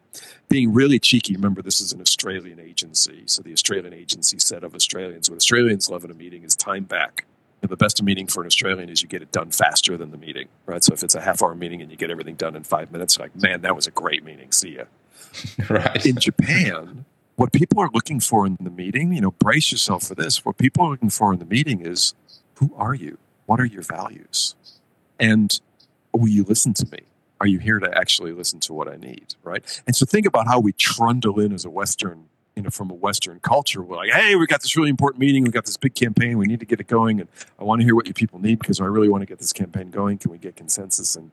[0.48, 1.34] Being really cheeky.
[1.34, 5.88] Remember, this is an Australian agency, so the Australian agency said of Australians, what Australians
[5.88, 7.24] love in a meeting is time back.
[7.60, 10.16] And the best meeting for an Australian is you get it done faster than the
[10.16, 10.82] meeting, right?
[10.84, 13.18] So if it's a half hour meeting and you get everything done in five minutes,
[13.18, 14.52] like, man, that was a great meeting.
[14.52, 14.84] See ya.
[15.68, 16.06] right.
[16.06, 17.04] In Japan,
[17.36, 20.44] what people are looking for in the meeting, you know, brace yourself for this.
[20.44, 22.14] What people are looking for in the meeting is
[22.54, 23.18] who are you?
[23.46, 24.54] What are your values?
[25.18, 25.58] And
[26.12, 27.00] will you listen to me?
[27.40, 29.34] Are you here to actually listen to what I need?
[29.44, 29.82] Right.
[29.86, 32.24] And so think about how we trundle in as a Western,
[32.58, 33.80] you know, from a Western culture.
[33.80, 35.44] We're like, hey, we got this really important meeting.
[35.44, 36.38] We got this big campaign.
[36.38, 37.20] We need to get it going.
[37.20, 39.38] And I want to hear what you people need because I really want to get
[39.38, 40.18] this campaign going.
[40.18, 41.14] Can we get consensus?
[41.14, 41.30] And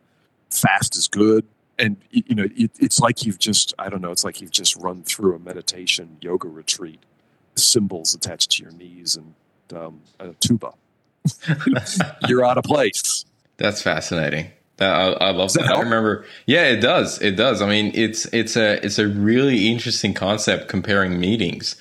[0.52, 1.48] fast is good.
[1.80, 4.76] And, you know, it, it's like you've just, I don't know, it's like you've just
[4.76, 7.00] run through a meditation yoga retreat,
[7.56, 9.34] cymbals attached to your knees and
[9.76, 10.74] um, a tuba.
[12.28, 13.26] You're out of place.
[13.58, 14.52] That's fascinating.
[14.78, 15.78] That, I, I love that that.
[15.78, 16.26] I remember.
[16.46, 17.22] Yeah, it does.
[17.22, 17.62] It does.
[17.62, 21.76] I mean, it's it's a it's a really interesting concept comparing meetings.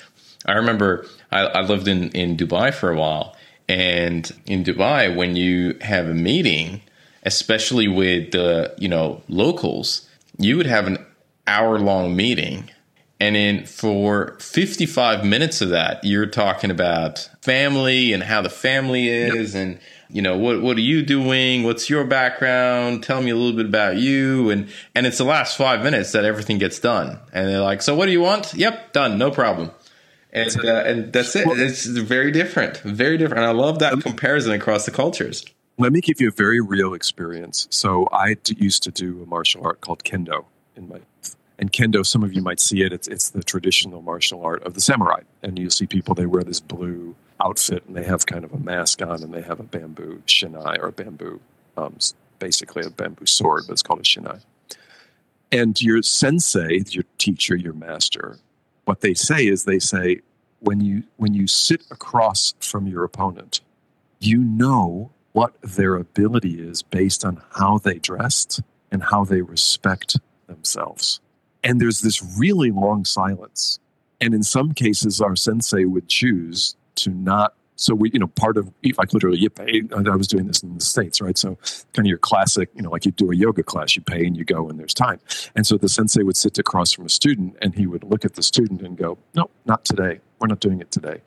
[0.47, 3.35] I remember I, I lived in in Dubai for a while,
[3.69, 6.83] and in Dubai, when you have a meeting,
[7.25, 11.05] especially with the you know locals, you would have an
[11.49, 12.71] hour long meeting,
[13.19, 18.51] and then for fifty five minutes of that, you're talking about family and how the
[18.51, 19.81] family is, and
[20.15, 21.65] you know what what are you doing?
[21.65, 23.03] What's your background?
[23.03, 24.49] Tell me a little bit about you.
[24.49, 27.19] And and it's the last five minutes that everything gets done.
[27.33, 28.55] And they're like so what do you want?
[28.55, 29.19] Yep done.
[29.19, 29.73] No problem.
[30.33, 31.49] And uh, and that's it.
[31.59, 32.79] It's very different.
[32.79, 33.41] Very different.
[33.41, 35.45] And i love that comparison across the cultures.
[35.79, 37.67] Let me give you a very real experience.
[37.71, 40.45] So I d- used to do a martial art called kendo
[40.77, 41.01] in my
[41.59, 42.07] and kendo.
[42.07, 42.93] Some of you might see it.
[42.93, 46.45] It's it's the traditional martial art of the samurai, and you see people they wear
[46.45, 49.65] this blue outfit and they have kind of a mask on and they have a
[49.65, 51.41] bamboo shinai or a bamboo,
[51.77, 51.97] um,
[52.39, 54.41] basically a bamboo sword, but it's called a shinai.
[55.53, 58.39] And your sensei, your teacher, your master,
[58.85, 60.21] what they say is they say
[60.61, 63.61] when you when you sit across from your opponent,
[64.19, 70.17] you know what their ability is based on how they dressed and how they respect
[70.47, 71.21] themselves.
[71.63, 73.81] And there's this really long silence.
[74.21, 77.55] And in some cases, our sensei would choose to not.
[77.77, 79.83] So we, you know, part of like literally you pay.
[79.95, 81.37] I was doing this in the states, right?
[81.37, 81.59] So
[81.93, 84.37] kind of your classic, you know, like you do a yoga class, you pay and
[84.37, 85.21] you go and there's time.
[85.57, 88.35] And so the sensei would sit across from a student and he would look at
[88.35, 90.21] the student and go, "No, not today.
[90.39, 91.21] We're not doing it today."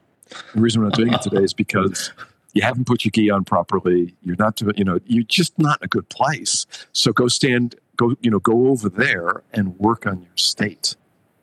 [0.53, 2.12] The reason we're not doing it today is because
[2.53, 4.15] you haven't put your gi on properly.
[4.23, 6.65] You're not doing, you know, you're just not in a good place.
[6.91, 10.95] So go stand, go, you know, go over there and work on your state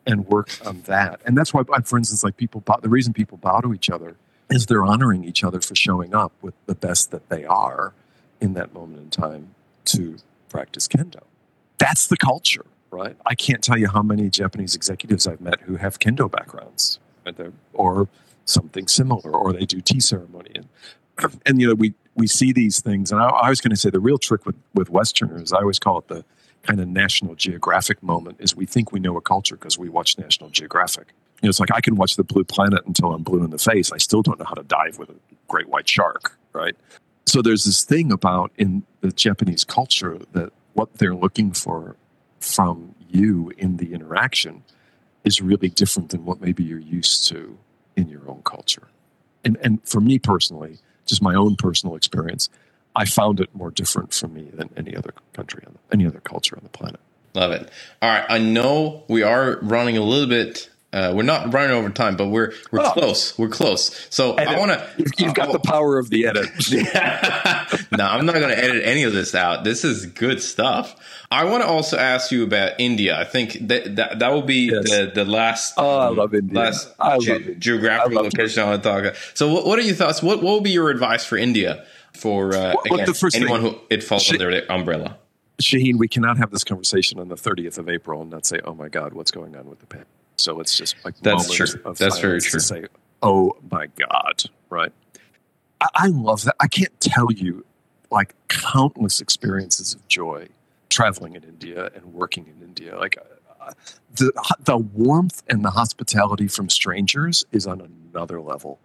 [0.07, 1.21] and work on that.
[1.25, 4.17] And that's why, for instance, like people, bow, the reason people bow to each other
[4.51, 7.95] is they're honoring each other for showing up with the best that they are
[8.41, 9.55] in that moment in time
[9.87, 11.23] to practice kendo.
[11.79, 13.17] That's the culture, right?
[13.27, 16.99] I can't tell you how many Japanese executives I've met who have kendo backgrounds?
[17.73, 18.09] Or
[18.45, 20.51] something similar, or they do tea ceremony.
[20.55, 23.11] And, and you know, we, we see these things.
[23.11, 25.79] And I, I was going to say the real trick with, with Westerners, I always
[25.79, 26.25] call it the
[26.65, 30.19] kind of National Geographic moment, is we think we know a culture because we watch
[30.19, 31.09] National Geographic.
[31.43, 33.59] You know, it's like I can watch the Blue Planet until I'm blue in the
[33.59, 33.93] face.
[33.93, 35.17] I still don't know how to dive with a
[35.49, 36.77] great white shark, right?
[37.27, 41.97] So there's this thing about in the Japanese culture that what they're looking for
[42.41, 44.63] from you in the interaction
[45.25, 47.59] is really different than what maybe you're used to
[47.97, 48.89] in your own culture.
[49.45, 52.49] And and for me personally, just my own personal experience,
[52.97, 56.21] I found it more different for me than any other country on the, any other
[56.21, 57.01] culture on the planet.
[57.35, 57.69] Love it.
[58.01, 60.71] All right, I know we are running a little bit.
[60.93, 62.93] Uh, we're not running over time, but we're we're Oh.
[62.93, 63.37] close.
[63.37, 64.07] We're close.
[64.11, 64.89] So I want to.
[64.97, 66.49] You've, you've got the power of the edit.
[67.91, 69.65] no, I'm not going to edit any of this out.
[69.65, 70.95] This is good stuff.
[71.33, 73.19] I want to also ask you about India.
[73.19, 74.89] I think that that, that will be Yes.
[74.89, 75.75] the, the last.
[75.77, 76.57] Oh, I love India.
[76.61, 77.55] Last I love ge- India.
[77.57, 79.17] geographical I love location I want to talk about.
[79.35, 80.23] So, what, what are your thoughts?
[80.23, 83.63] What what will be your advice for India for uh, Well, again, the first anyone
[83.63, 85.19] thing- who it falls Sh- under the umbrella?
[85.63, 88.75] Shaheen, we cannot have this conversation on the 30th of April and not say, "Oh
[88.75, 91.67] my God, what's going on with the pandemic?" So let's just like That's true.
[91.85, 92.61] That's very silence to true.
[92.61, 92.87] Say,
[93.23, 94.91] "Oh my God," right?
[95.81, 96.57] I, I love that.
[96.59, 97.65] I can't tell you
[98.11, 100.49] like countless experiences of joy
[100.89, 102.99] traveling in India and working in India.
[102.99, 103.17] Like
[103.61, 103.73] uh,
[104.17, 104.33] the
[104.65, 108.81] the warmth and the hospitality from strangers is on another level.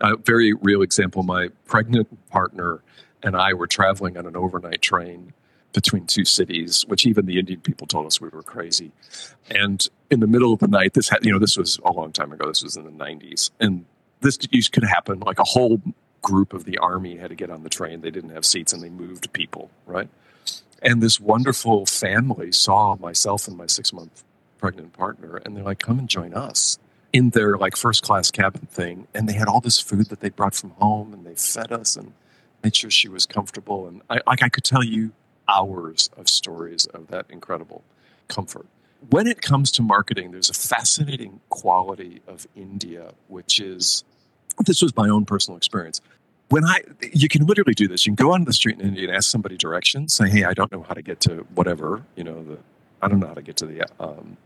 [0.00, 2.82] A very real example: my pregnant partner
[3.22, 5.32] and I were traveling on an overnight train
[5.72, 8.92] between two cities, which even the Indian people told us we were crazy.
[9.50, 12.12] And in the middle of the night, this had, you know, this was a long
[12.12, 12.46] time ago.
[12.46, 13.50] This was in the 90s.
[13.58, 13.84] And
[14.20, 15.18] this could happen.
[15.20, 15.82] Like a whole
[16.22, 18.00] group of the army had to get on the train.
[18.00, 20.08] They didn't have seats and they moved people, right?
[20.80, 24.22] And this wonderful family saw myself and my six month
[24.58, 26.78] pregnant partner, and they're like, "Come and join us."
[27.14, 30.30] In their like first class cabin thing, and they had all this food that they
[30.30, 32.12] brought from home, and they fed us and
[32.64, 33.86] made sure she was comfortable.
[33.86, 35.12] And I, like I could tell you
[35.48, 37.84] hours of stories of that incredible
[38.26, 38.66] comfort.
[39.10, 44.02] When it comes to marketing, there's a fascinating quality of India, which is
[44.66, 46.00] this was my own personal experience.
[46.48, 48.06] When I, you can literally do this.
[48.06, 50.14] You can go on the street in India and ask somebody directions.
[50.14, 52.58] Say, "Hey, I don't know how to get to whatever." You know, the
[53.00, 54.36] I don't know how to get to the um,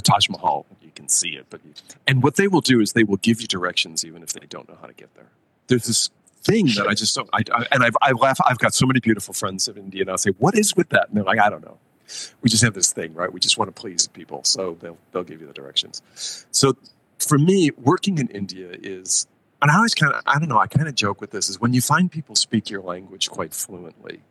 [0.00, 0.66] the Taj Mahal.
[0.82, 1.72] You can see it, but you,
[2.06, 4.68] and what they will do is they will give you directions even if they don't
[4.68, 5.30] know how to get there.
[5.68, 6.10] There's this
[6.42, 7.28] thing that I just don't.
[7.32, 8.38] I, I and I've I laugh.
[8.44, 11.08] I've got so many beautiful friends in India, and I'll say, "What is with that?"
[11.08, 11.78] And they're like, "I don't know."
[12.42, 13.32] We just have this thing, right?
[13.32, 16.02] We just want to please people, so they'll they'll give you the directions.
[16.50, 16.76] So
[17.18, 19.26] for me, working in India is,
[19.62, 20.58] and I always kind of I don't know.
[20.58, 23.54] I kind of joke with this is when you find people speak your language quite
[23.54, 24.22] fluently.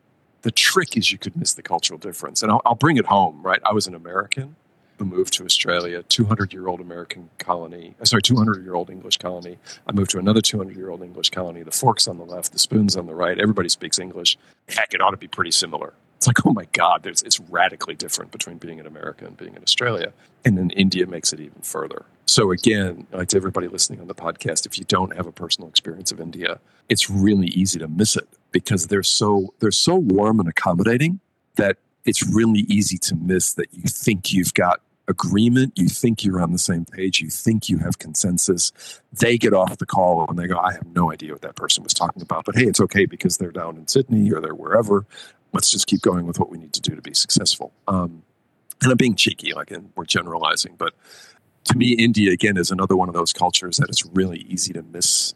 [0.42, 3.42] The trick is you could miss the cultural difference, and I'll, I'll bring it home.
[3.44, 3.62] Right?
[3.64, 4.56] I was an American
[5.00, 9.18] who moved to Australia, 200 year old American colony, uh, sorry, 200 year old English
[9.18, 9.58] colony.
[9.88, 11.64] I moved to another 200 year old English colony.
[11.64, 13.40] The fork's on the left, the spoon's on the right.
[13.40, 14.38] Everybody speaks English.
[14.68, 15.94] Heck, it ought to be pretty similar.
[16.18, 19.64] It's like, oh my God, it's radically different between being in America and being in
[19.64, 20.12] Australia.
[20.44, 22.04] And then India makes it even further.
[22.26, 25.70] So, again, like to everybody listening on the podcast, if you don't have a personal
[25.70, 30.42] experience of India, it's really easy to miss it because they're so they're so warm
[30.42, 31.22] and accommodating
[31.56, 35.74] that it's really easy to miss that you think you've got agreement.
[35.76, 37.20] You think you're on the same page.
[37.20, 38.72] You think you have consensus.
[39.12, 41.84] They get off the call and they go, I have no idea what that person
[41.84, 42.46] was talking about.
[42.46, 45.06] But hey, it's okay because they're down in Sydney or they're wherever.
[45.52, 47.74] Let's just keep going with what we need to do to be successful.
[47.88, 48.22] Um,
[48.82, 50.76] and I'm being cheeky, like, and we're generalizing.
[50.78, 50.94] But
[51.66, 54.84] to me, India, again, is another one of those cultures that it's really easy to
[54.84, 55.34] miss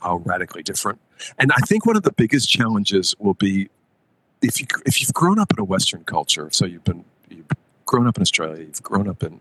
[0.00, 1.00] how radically different.
[1.38, 3.70] And I think one of the biggest challenges will be
[4.42, 7.48] if you if you've grown up in a Western culture, so you've been you've
[7.94, 9.40] grown up in Australia, you've grown up in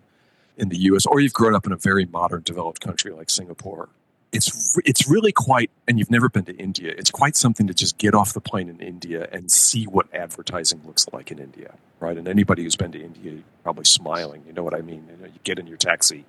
[0.55, 3.89] in the U.S., or you've grown up in a very modern, developed country like Singapore.
[4.31, 6.93] It's it's really quite, and you've never been to India.
[6.95, 10.81] It's quite something to just get off the plane in India and see what advertising
[10.85, 12.15] looks like in India, right?
[12.15, 14.43] And anybody who's been to India, probably smiling.
[14.45, 15.03] You know what I mean?
[15.09, 16.25] You, know, you get in your taxi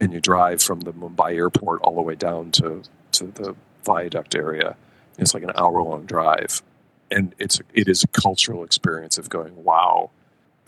[0.00, 4.36] and you drive from the Mumbai airport all the way down to to the viaduct
[4.36, 4.76] area.
[5.18, 6.62] It's like an hour long drive,
[7.10, 10.10] and it's it is a cultural experience of going, wow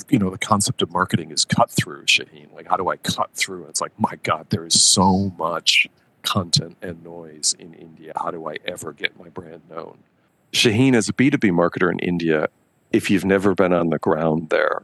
[0.08, 2.52] you know the concept of marketing is cut through shaheen.
[2.54, 3.66] Like how do i cut through?
[3.66, 5.88] It's like my god there is so much
[6.22, 8.12] content and noise in india.
[8.16, 9.98] How do i ever get my brand known?
[10.52, 12.48] Shaheen as a b2b marketer in india
[12.92, 14.82] if you've never been on the ground there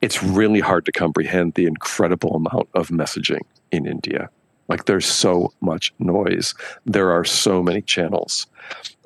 [0.00, 3.42] it's really hard to comprehend the incredible amount of messaging
[3.72, 4.28] in india.
[4.68, 6.54] Like there's so much noise.
[6.86, 8.46] There are so many channels.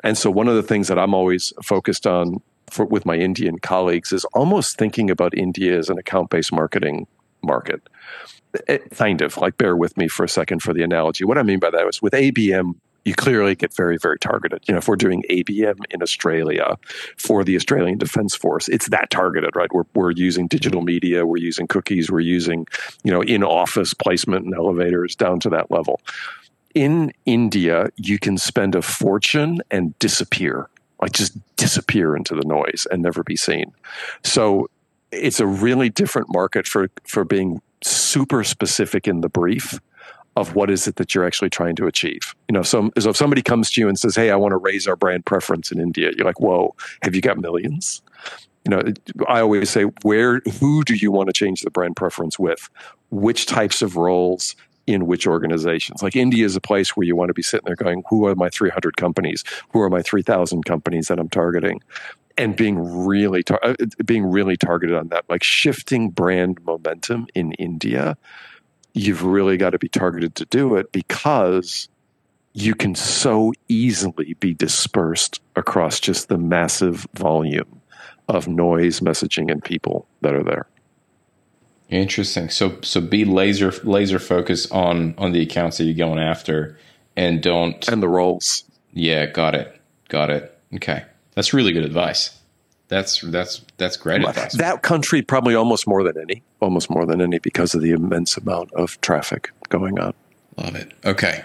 [0.05, 2.41] And so one of the things that i'm always focused on
[2.71, 7.07] for, with my Indian colleagues is almost thinking about India as an account based marketing
[7.43, 7.83] market.
[8.67, 11.25] It, kind of like bear with me for a second for the analogy.
[11.25, 14.63] What I mean by that is with ABM, you clearly get very, very targeted.
[14.67, 16.77] You know, if we're doing ABM in Australia
[17.17, 19.73] for the Australian Defence Force, it's that targeted, right?
[19.73, 22.67] We're, we're using digital media, we're using cookies, we're using,
[23.05, 26.01] you know, in office placement and elevators down to that level.
[26.75, 30.69] In India, you can spend a fortune and disappear
[31.01, 33.73] like just disappear into the noise and never be seen.
[34.25, 34.69] So
[35.13, 39.79] it's a really different market for for being super specific in the brief
[40.37, 42.35] of what is it that you're actually trying to achieve.
[42.49, 44.57] You know, so, so if somebody comes to you and says, "Hey, I want to
[44.57, 48.03] raise our brand preference in India," you're like, "Whoa, have you got millions?
[48.65, 48.83] You know,
[49.27, 52.69] I always say, "Where, who do you want to change the brand preference with?
[53.11, 54.55] Which types of roles?
[54.89, 56.03] In which organizations.
[56.03, 58.35] Like India is a place where you want to be sitting there going, who are
[58.35, 59.45] my 300 companies?
[59.73, 61.83] Who are my 3,000 companies that I'm targeting?
[62.39, 63.75] And being really tar- uh,
[64.07, 68.17] being really targeted on that, like shifting brand momentum in India,
[68.95, 71.91] you've really got to be targeted to do it because
[72.55, 77.83] you can so easily be dispersed across just the massive volume
[78.29, 80.67] of noise, messaging, and people that are there.
[81.89, 82.51] Interesting.
[82.51, 86.79] So so be laser laser focused on on the accounts that you're going after,
[87.17, 88.65] and don't and the roles.
[88.93, 90.59] Yeah, got it, got it.
[90.75, 92.39] Okay, that's really good advice.
[92.89, 94.55] That's that's that's great advice.
[94.55, 98.37] That country probably almost more than any, almost more than any, because of the immense
[98.37, 100.13] amount of traffic going on.
[100.59, 100.93] Love it.
[101.07, 101.45] Okay,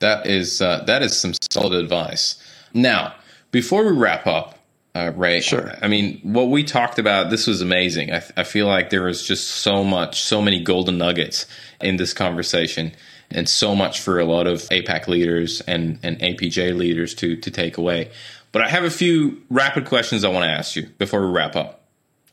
[0.00, 2.42] that is uh, that is some solid advice.
[2.72, 3.14] Now,
[3.52, 4.53] before we wrap up,
[4.94, 5.40] uh, Ray.
[5.40, 5.72] Sure.
[5.82, 8.12] I mean, what we talked about, this was amazing.
[8.12, 11.46] I, I feel like there was just so much, so many golden nuggets
[11.80, 12.92] in this conversation,
[13.30, 17.50] and so much for a lot of APAC leaders and, and APJ leaders to, to
[17.50, 18.10] take away.
[18.52, 21.56] But I have a few rapid questions I want to ask you before we wrap
[21.56, 21.82] up.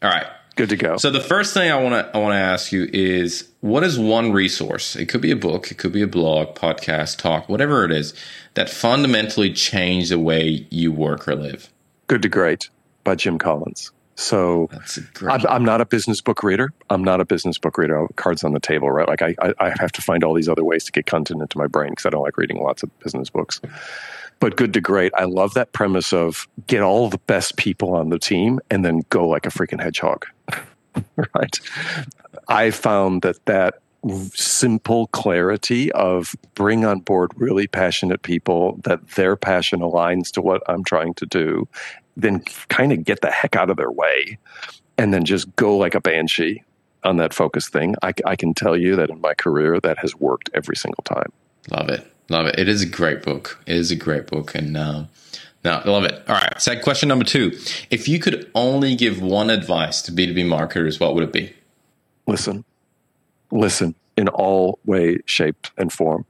[0.03, 0.28] All right.
[0.55, 0.97] Good to go.
[0.97, 3.97] So the first thing I want to I want to ask you is what is
[3.97, 4.97] one resource?
[4.97, 8.14] It could be a book, it could be a blog, podcast, talk, whatever it is
[8.55, 11.72] that fundamentally changed the way you work or live.
[12.12, 12.70] Good to Great
[13.05, 13.93] by Jim Collins.
[14.16, 14.70] So
[15.22, 16.74] I'm, I'm, not a business book reader.
[16.89, 17.97] I'm not a business book reader.
[17.97, 19.07] Oh, cards on the table, right?
[19.07, 21.68] Like I, I have to find all these other ways to get content into my
[21.68, 23.62] brain because I don't like reading lots of business books.
[24.41, 25.14] But good to great.
[25.16, 29.03] I love that premise of get all the best people on the team and then
[29.09, 30.26] go like a freaking hedgehog,
[31.16, 31.59] right?
[32.49, 33.76] I found that that
[34.34, 40.64] simple clarity of bring on board really passionate people that their passion aligns to what
[40.68, 41.68] I'm trying to do
[42.22, 44.38] then kind of get the heck out of their way
[44.97, 46.63] and then just go like a banshee
[47.03, 47.95] on that focus thing.
[48.01, 51.32] I, I can tell you that in my career, that has worked every single time.
[51.72, 52.07] Love it.
[52.30, 52.59] Love it.
[52.59, 53.61] It is a great book.
[53.65, 54.55] It is a great book.
[54.55, 55.05] And, uh,
[55.63, 56.24] no, I love it.
[56.28, 56.61] All right.
[56.61, 57.57] So, question number two
[57.89, 61.53] If you could only give one advice to B2B marketers, what would it be?
[62.28, 62.63] Listen.
[63.51, 66.26] Listen in all way, shape, and form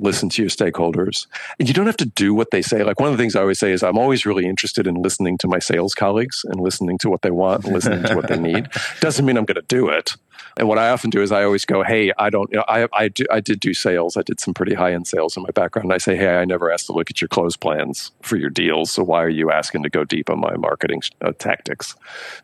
[0.00, 1.26] listen to your stakeholders.
[1.58, 2.82] And you don't have to do what they say.
[2.82, 5.38] Like one of the things I always say is I'm always really interested in listening
[5.38, 8.38] to my sales colleagues and listening to what they want and listening to what they
[8.38, 8.68] need.
[9.00, 10.14] Doesn't mean I'm going to do it.
[10.56, 12.86] And what I often do is I always go, "Hey, I don't, you know, I
[12.92, 14.16] I do I did do sales.
[14.16, 15.86] I did some pretty high end sales in my background.
[15.86, 18.50] And I say, hey, I never asked to look at your close plans for your
[18.50, 18.92] deals.
[18.92, 21.94] So why are you asking to go deep on my marketing uh, tactics?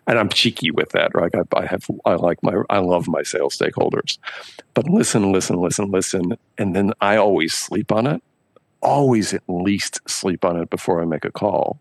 [0.07, 1.35] And I'm cheeky with that, right?
[1.35, 4.19] I, I have I like my I love my sales stakeholders,
[4.75, 8.23] but listen, listen, listen, listen, and then I always sleep on it.
[8.83, 11.81] Always at least sleep on it before I make a call.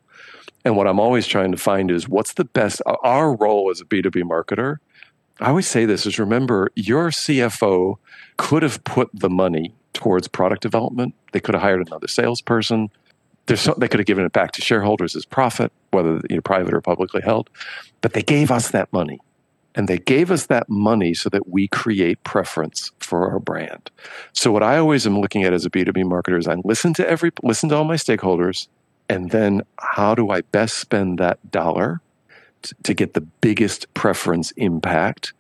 [0.64, 2.82] And what I'm always trying to find is what's the best.
[2.86, 4.78] Our role as a B2B marketer
[5.40, 7.98] I always say this is remember your CFO
[8.38, 11.14] could have put the money towards product development.
[11.32, 12.90] They could have hired another salesperson.
[13.54, 16.74] So, they could have given it back to shareholders as profit, whether you know, private
[16.74, 17.50] or publicly held.
[18.02, 19.20] But they gave us that money.
[19.76, 23.92] And they gave us that money so that we create preference for our brand.
[24.32, 27.08] So what I always am looking at as a B2B marketer is I listen to
[27.08, 28.68] every listen to all my stakeholders,
[29.10, 32.02] and then how do I best spend that dollar
[32.84, 35.34] to get the biggest preference impact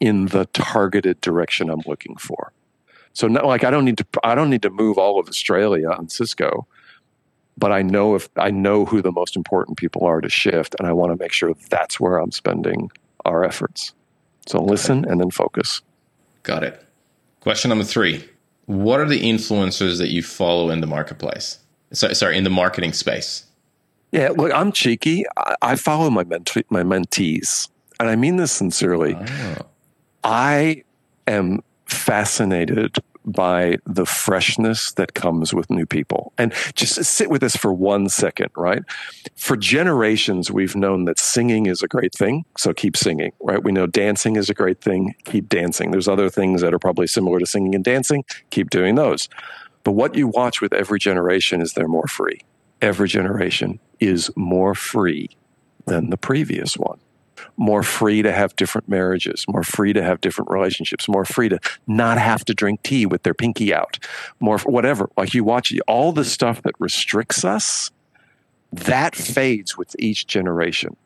[0.00, 2.52] in the targeted direction I'm looking for.
[3.12, 5.90] So not like I don't need to I don't need to move all of Australia
[5.90, 6.66] on Cisco,
[7.58, 10.86] but I know if I know who the most important people are to shift and
[10.88, 12.90] I want to make sure that's where I'm spending
[13.24, 13.92] our efforts.
[14.46, 15.82] So listen and then focus.
[16.42, 16.82] Got it.
[17.40, 18.24] Question number 3.
[18.66, 21.58] What are the influencers that you follow in the marketplace?
[21.92, 23.44] Sorry, sorry in the marketing space?
[24.12, 25.24] Yeah, look, I'm cheeky.
[25.36, 29.16] I, I follow my my mentees, and I mean this sincerely.
[29.16, 29.56] Oh.
[30.24, 30.84] I
[31.26, 36.32] am fascinated by the freshness that comes with new people.
[36.38, 38.82] And just sit with this for one second, right?
[39.36, 43.62] For generations, we've known that singing is a great thing, so keep singing, right?
[43.62, 45.90] We know dancing is a great thing, keep dancing.
[45.90, 49.28] There's other things that are probably similar to singing and dancing, keep doing those.
[49.84, 52.40] But what you watch with every generation is they're more free
[52.82, 55.30] every generation is more free
[55.86, 56.98] than the previous one.
[57.56, 61.58] More free to have different marriages, more free to have different relationships, more free to
[61.86, 63.98] not have to drink tea with their pinky out,
[64.40, 65.10] more whatever.
[65.16, 67.90] Like you watch all the stuff that restricts us,
[68.72, 70.96] that fades with each generation.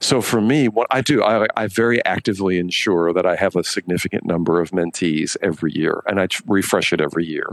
[0.00, 3.64] So for me, what I do, I, I, very actively ensure that I have a
[3.64, 7.46] significant number of mentees every year, and I refresh it every year.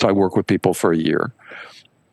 [0.00, 1.32] So I work with people for a year.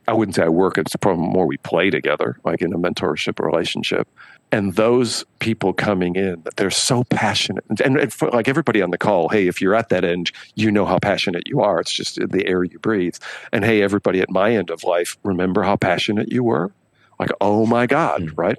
[0.08, 3.44] I wouldn't say I work, it's probably more we play together, like in a mentorship
[3.44, 4.08] relationship.
[4.52, 7.66] And those people coming in, they're so passionate.
[7.84, 10.72] And, and for, like everybody on the call, hey, if you're at that end, you
[10.72, 11.82] know how passionate you are.
[11.82, 13.16] It's just the air you breathe.
[13.52, 16.72] And hey, everybody at my end of life, remember how passionate you were?
[17.20, 18.36] Like, oh my God, mm-hmm.
[18.40, 18.58] right?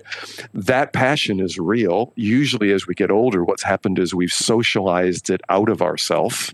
[0.53, 2.13] That passion is real.
[2.17, 6.53] Usually, as we get older, what's happened is we've socialized it out of ourselves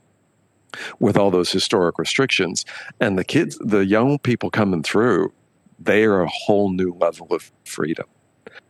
[0.99, 2.65] with all those historic restrictions.
[3.01, 5.33] And the kids, the young people coming through,
[5.79, 8.07] they are a whole new level of freedom.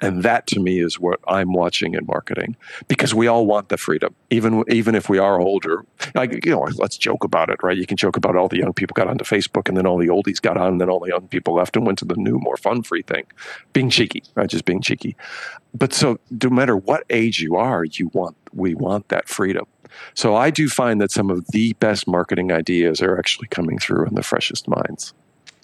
[0.00, 2.56] And that to me is what I'm watching in marketing
[2.88, 5.84] because we all want the freedom, even even if we are older.
[6.14, 7.76] Like you know, let's joke about it, right?
[7.76, 10.08] You can joke about all the young people got onto Facebook, and then all the
[10.08, 12.38] oldies got on, and then all the young people left and went to the new,
[12.38, 13.24] more fun-free thing,
[13.72, 14.48] being cheeky, right?
[14.48, 15.16] Just being cheeky.
[15.74, 19.66] But so, no matter what age you are, you want we want that freedom.
[20.14, 24.06] So I do find that some of the best marketing ideas are actually coming through
[24.06, 25.12] in the freshest minds.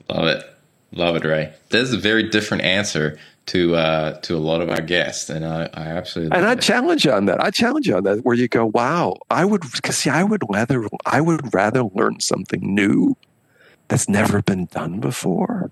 [0.08, 0.44] Love it.
[0.92, 1.52] Love it, Ray.
[1.68, 5.68] That's a very different answer to uh, to a lot of our guests, and I,
[5.74, 7.42] I absolutely and I challenge you on that.
[7.42, 10.42] I challenge you on that, where you go, "Wow, I would because see, I would
[10.48, 13.16] rather I would rather learn something new
[13.88, 15.70] that's never been done before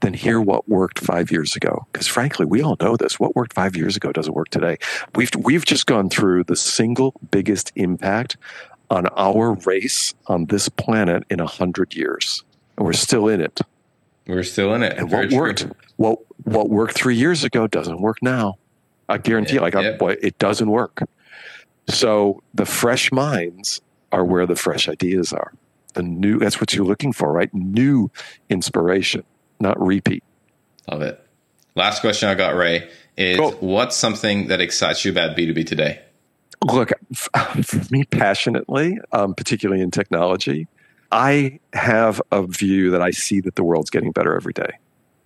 [0.00, 1.86] then hear what worked five years ago.
[1.92, 3.18] Because frankly, we all know this.
[3.18, 4.76] What worked five years ago doesn't work today.
[5.14, 8.36] We've we've just gone through the single biggest impact
[8.90, 12.44] on our race on this planet in a hundred years,
[12.76, 13.60] and we're still in it.
[14.26, 14.96] We're still in it.
[14.98, 15.66] And what worked?
[15.96, 18.58] What what worked three years ago doesn't work now.
[19.08, 19.56] I guarantee.
[19.56, 19.96] Yeah, like yeah.
[19.96, 21.02] Boy, it doesn't work.
[21.88, 23.80] So the fresh minds
[24.12, 25.52] are where the fresh ideas are.
[25.94, 26.38] The new.
[26.38, 27.52] That's what you're looking for, right?
[27.54, 28.10] New
[28.50, 29.24] inspiration,
[29.60, 30.22] not repeat.
[30.90, 31.24] Love it.
[31.74, 33.52] Last question I got, Ray, is cool.
[33.60, 36.00] what's something that excites you about B2B today?
[36.64, 40.66] Look, for me, passionately, um, particularly in technology,
[41.12, 44.78] I have a view that I see that the world's getting better every day.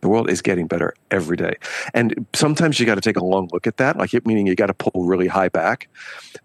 [0.02, 1.54] The world is getting better every day.
[1.94, 4.56] And sometimes you got to take a long look at that, like it, meaning you
[4.56, 5.88] got to pull really high back.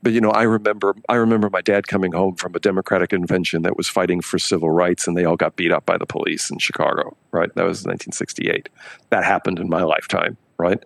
[0.03, 3.63] But you know, I remember I remember my dad coming home from a democratic convention
[3.63, 6.51] that was fighting for civil rights and they all got beat up by the police
[6.51, 7.53] in Chicago, right?
[7.55, 8.69] That was 1968.
[9.09, 10.83] That happened in my lifetime, right?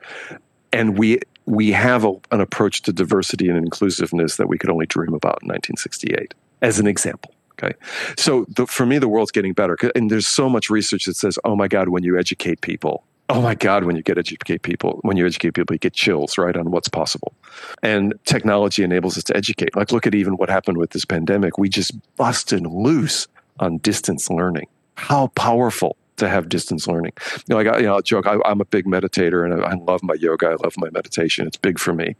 [0.71, 4.85] And we we have a, an approach to diversity and inclusiveness that we could only
[4.85, 7.73] dream about in 1968 as an example Okay.
[8.17, 9.77] So the, for me, the world's getting better.
[9.95, 13.41] And there's so much research that says, oh my God, when you educate people, oh
[13.41, 16.55] my God, when you get educate people, when you educate people, you get chills, right,
[16.55, 17.33] on what's possible.
[17.81, 19.75] And technology enables us to educate.
[19.75, 21.57] Like, look at even what happened with this pandemic.
[21.57, 23.27] We just busted loose
[23.59, 24.67] on distance learning.
[24.95, 27.13] How powerful to have distance learning.
[27.17, 28.27] You know, like I, you know, I'll joke.
[28.27, 30.47] I, am a big meditator, and I, I love my yoga.
[30.47, 31.47] I love my meditation.
[31.47, 32.15] It's big for me.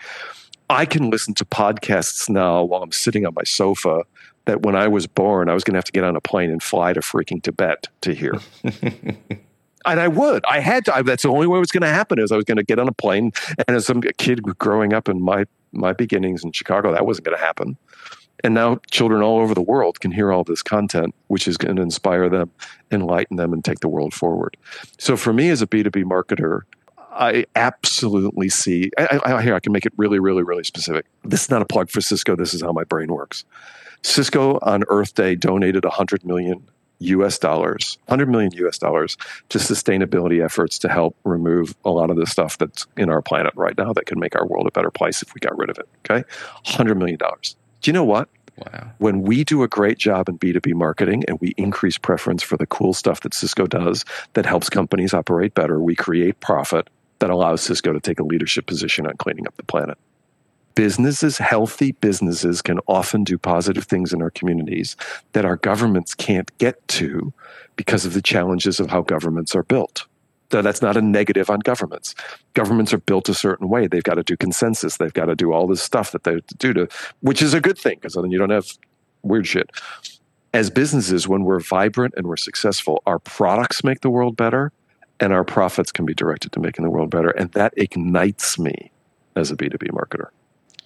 [0.69, 4.03] I can listen to podcasts now while I'm sitting on my sofa
[4.45, 6.49] that when I was born, I was going to have to get on a plane
[6.49, 8.33] and fly to freaking Tibet to hear.
[9.85, 10.43] and I would.
[10.45, 10.95] I had to.
[10.95, 12.19] I, that's the only way it was going to happen.
[12.19, 13.31] Is I was going to get on a plane,
[13.67, 17.37] and as a kid growing up in my my beginnings in Chicago, that wasn't going
[17.37, 17.77] to happen.
[18.43, 21.75] And now children all over the world can hear all this content, which is going
[21.75, 22.49] to inspire them,
[22.91, 24.57] enlighten them, and take the world forward.
[24.97, 26.61] So for me as a B2B marketer,
[27.11, 28.89] I absolutely see.
[28.97, 31.05] I, I, here, I can make it really, really, really specific.
[31.23, 32.35] This is not a plug for Cisco.
[32.35, 33.45] This is how my brain works.
[34.03, 36.67] Cisco on Earth Day donated 100 million
[36.99, 39.17] US dollars, 100 million US dollars
[39.49, 43.53] to sustainability efforts to help remove a lot of the stuff that's in our planet
[43.55, 45.77] right now that could make our world a better place if we got rid of
[45.77, 45.87] it.
[46.05, 46.23] Okay.
[46.65, 47.55] 100 million dollars.
[47.81, 48.29] Do you know what?
[48.57, 48.91] Wow.
[48.99, 52.67] When we do a great job in B2B marketing and we increase preference for the
[52.67, 56.89] cool stuff that Cisco does that helps companies operate better, we create profit
[57.19, 59.97] that allows Cisco to take a leadership position on cleaning up the planet
[60.75, 64.95] businesses, healthy businesses, can often do positive things in our communities
[65.33, 67.33] that our governments can't get to
[67.75, 70.05] because of the challenges of how governments are built.
[70.51, 72.13] So that's not a negative on governments.
[72.53, 73.87] Governments are built a certain way.
[73.87, 74.97] They've got to do consensus.
[74.97, 76.87] They've got to do all this stuff that they do to,
[77.21, 78.67] which is a good thing because then you don't have
[79.23, 79.69] weird shit.
[80.53, 84.73] As businesses, when we're vibrant and we're successful, our products make the world better
[85.21, 87.29] and our profits can be directed to making the world better.
[87.29, 88.91] And that ignites me
[89.37, 90.29] as a B2B marketer.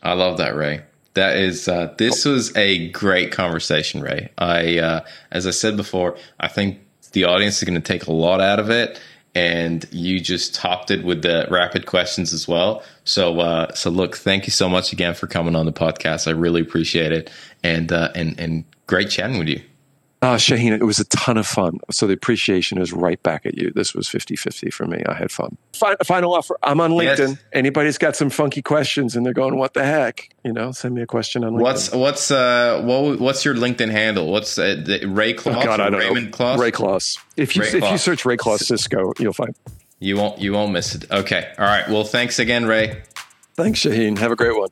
[0.06, 0.82] I love that, Ray.
[1.16, 4.30] That is, uh, this was a great conversation, Ray.
[4.38, 6.80] I, uh, as I said before, I think
[7.14, 9.02] the audience is going to take a lot out of it,
[9.34, 12.84] and you just topped it with the rapid questions as well.
[13.04, 16.28] So, uh, so look, thank you so much again for coming on the podcast.
[16.28, 17.32] I really appreciate it,
[17.64, 19.62] and uh, and and great chatting with you.
[20.26, 21.78] Uh, Shaheen, it was a ton of fun.
[21.92, 23.70] So the appreciation is right back at you.
[23.70, 25.04] This was 50 50 for me.
[25.08, 25.56] I had fun.
[26.04, 27.30] Final offer I'm on LinkedIn.
[27.30, 27.38] Yes.
[27.54, 30.34] Anybody's got some funky questions and they're going, what the heck?
[30.44, 31.62] You know, send me a question on LinkedIn.
[31.62, 34.32] What's, what's, uh, what, what's your LinkedIn handle?
[34.32, 35.58] What's uh, the, Ray Kloss?
[35.58, 36.38] Oh God, I don't Raymond know.
[36.38, 36.58] Kloss?
[36.58, 37.20] Ray Kloss.
[37.38, 37.92] If you, Ray if Kloss.
[37.92, 39.56] you search Ray Kloss Cisco, you'll find.
[40.00, 41.12] You won't, you won't miss it.
[41.12, 41.54] Okay.
[41.60, 41.88] All right.
[41.88, 43.04] Well, thanks again, Ray.
[43.54, 44.18] Thanks, Shaheen.
[44.18, 44.70] Have a great one.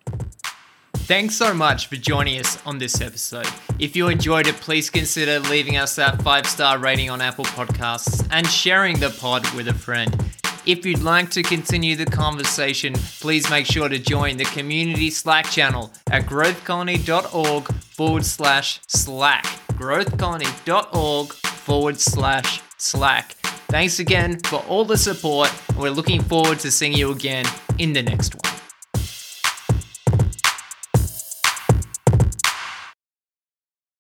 [0.96, 3.48] Thanks so much for joining us on this episode.
[3.78, 8.26] If you enjoyed it, please consider leaving us that five star rating on Apple Podcasts
[8.32, 10.16] and sharing the pod with a friend.
[10.66, 15.46] If you'd like to continue the conversation, please make sure to join the community Slack
[15.48, 19.44] channel at growthcolony.org forward slash Slack.
[19.74, 23.34] Growthcolony.org forward slash Slack.
[23.68, 27.46] Thanks again for all the support, and we're looking forward to seeing you again
[27.78, 28.53] in the next one.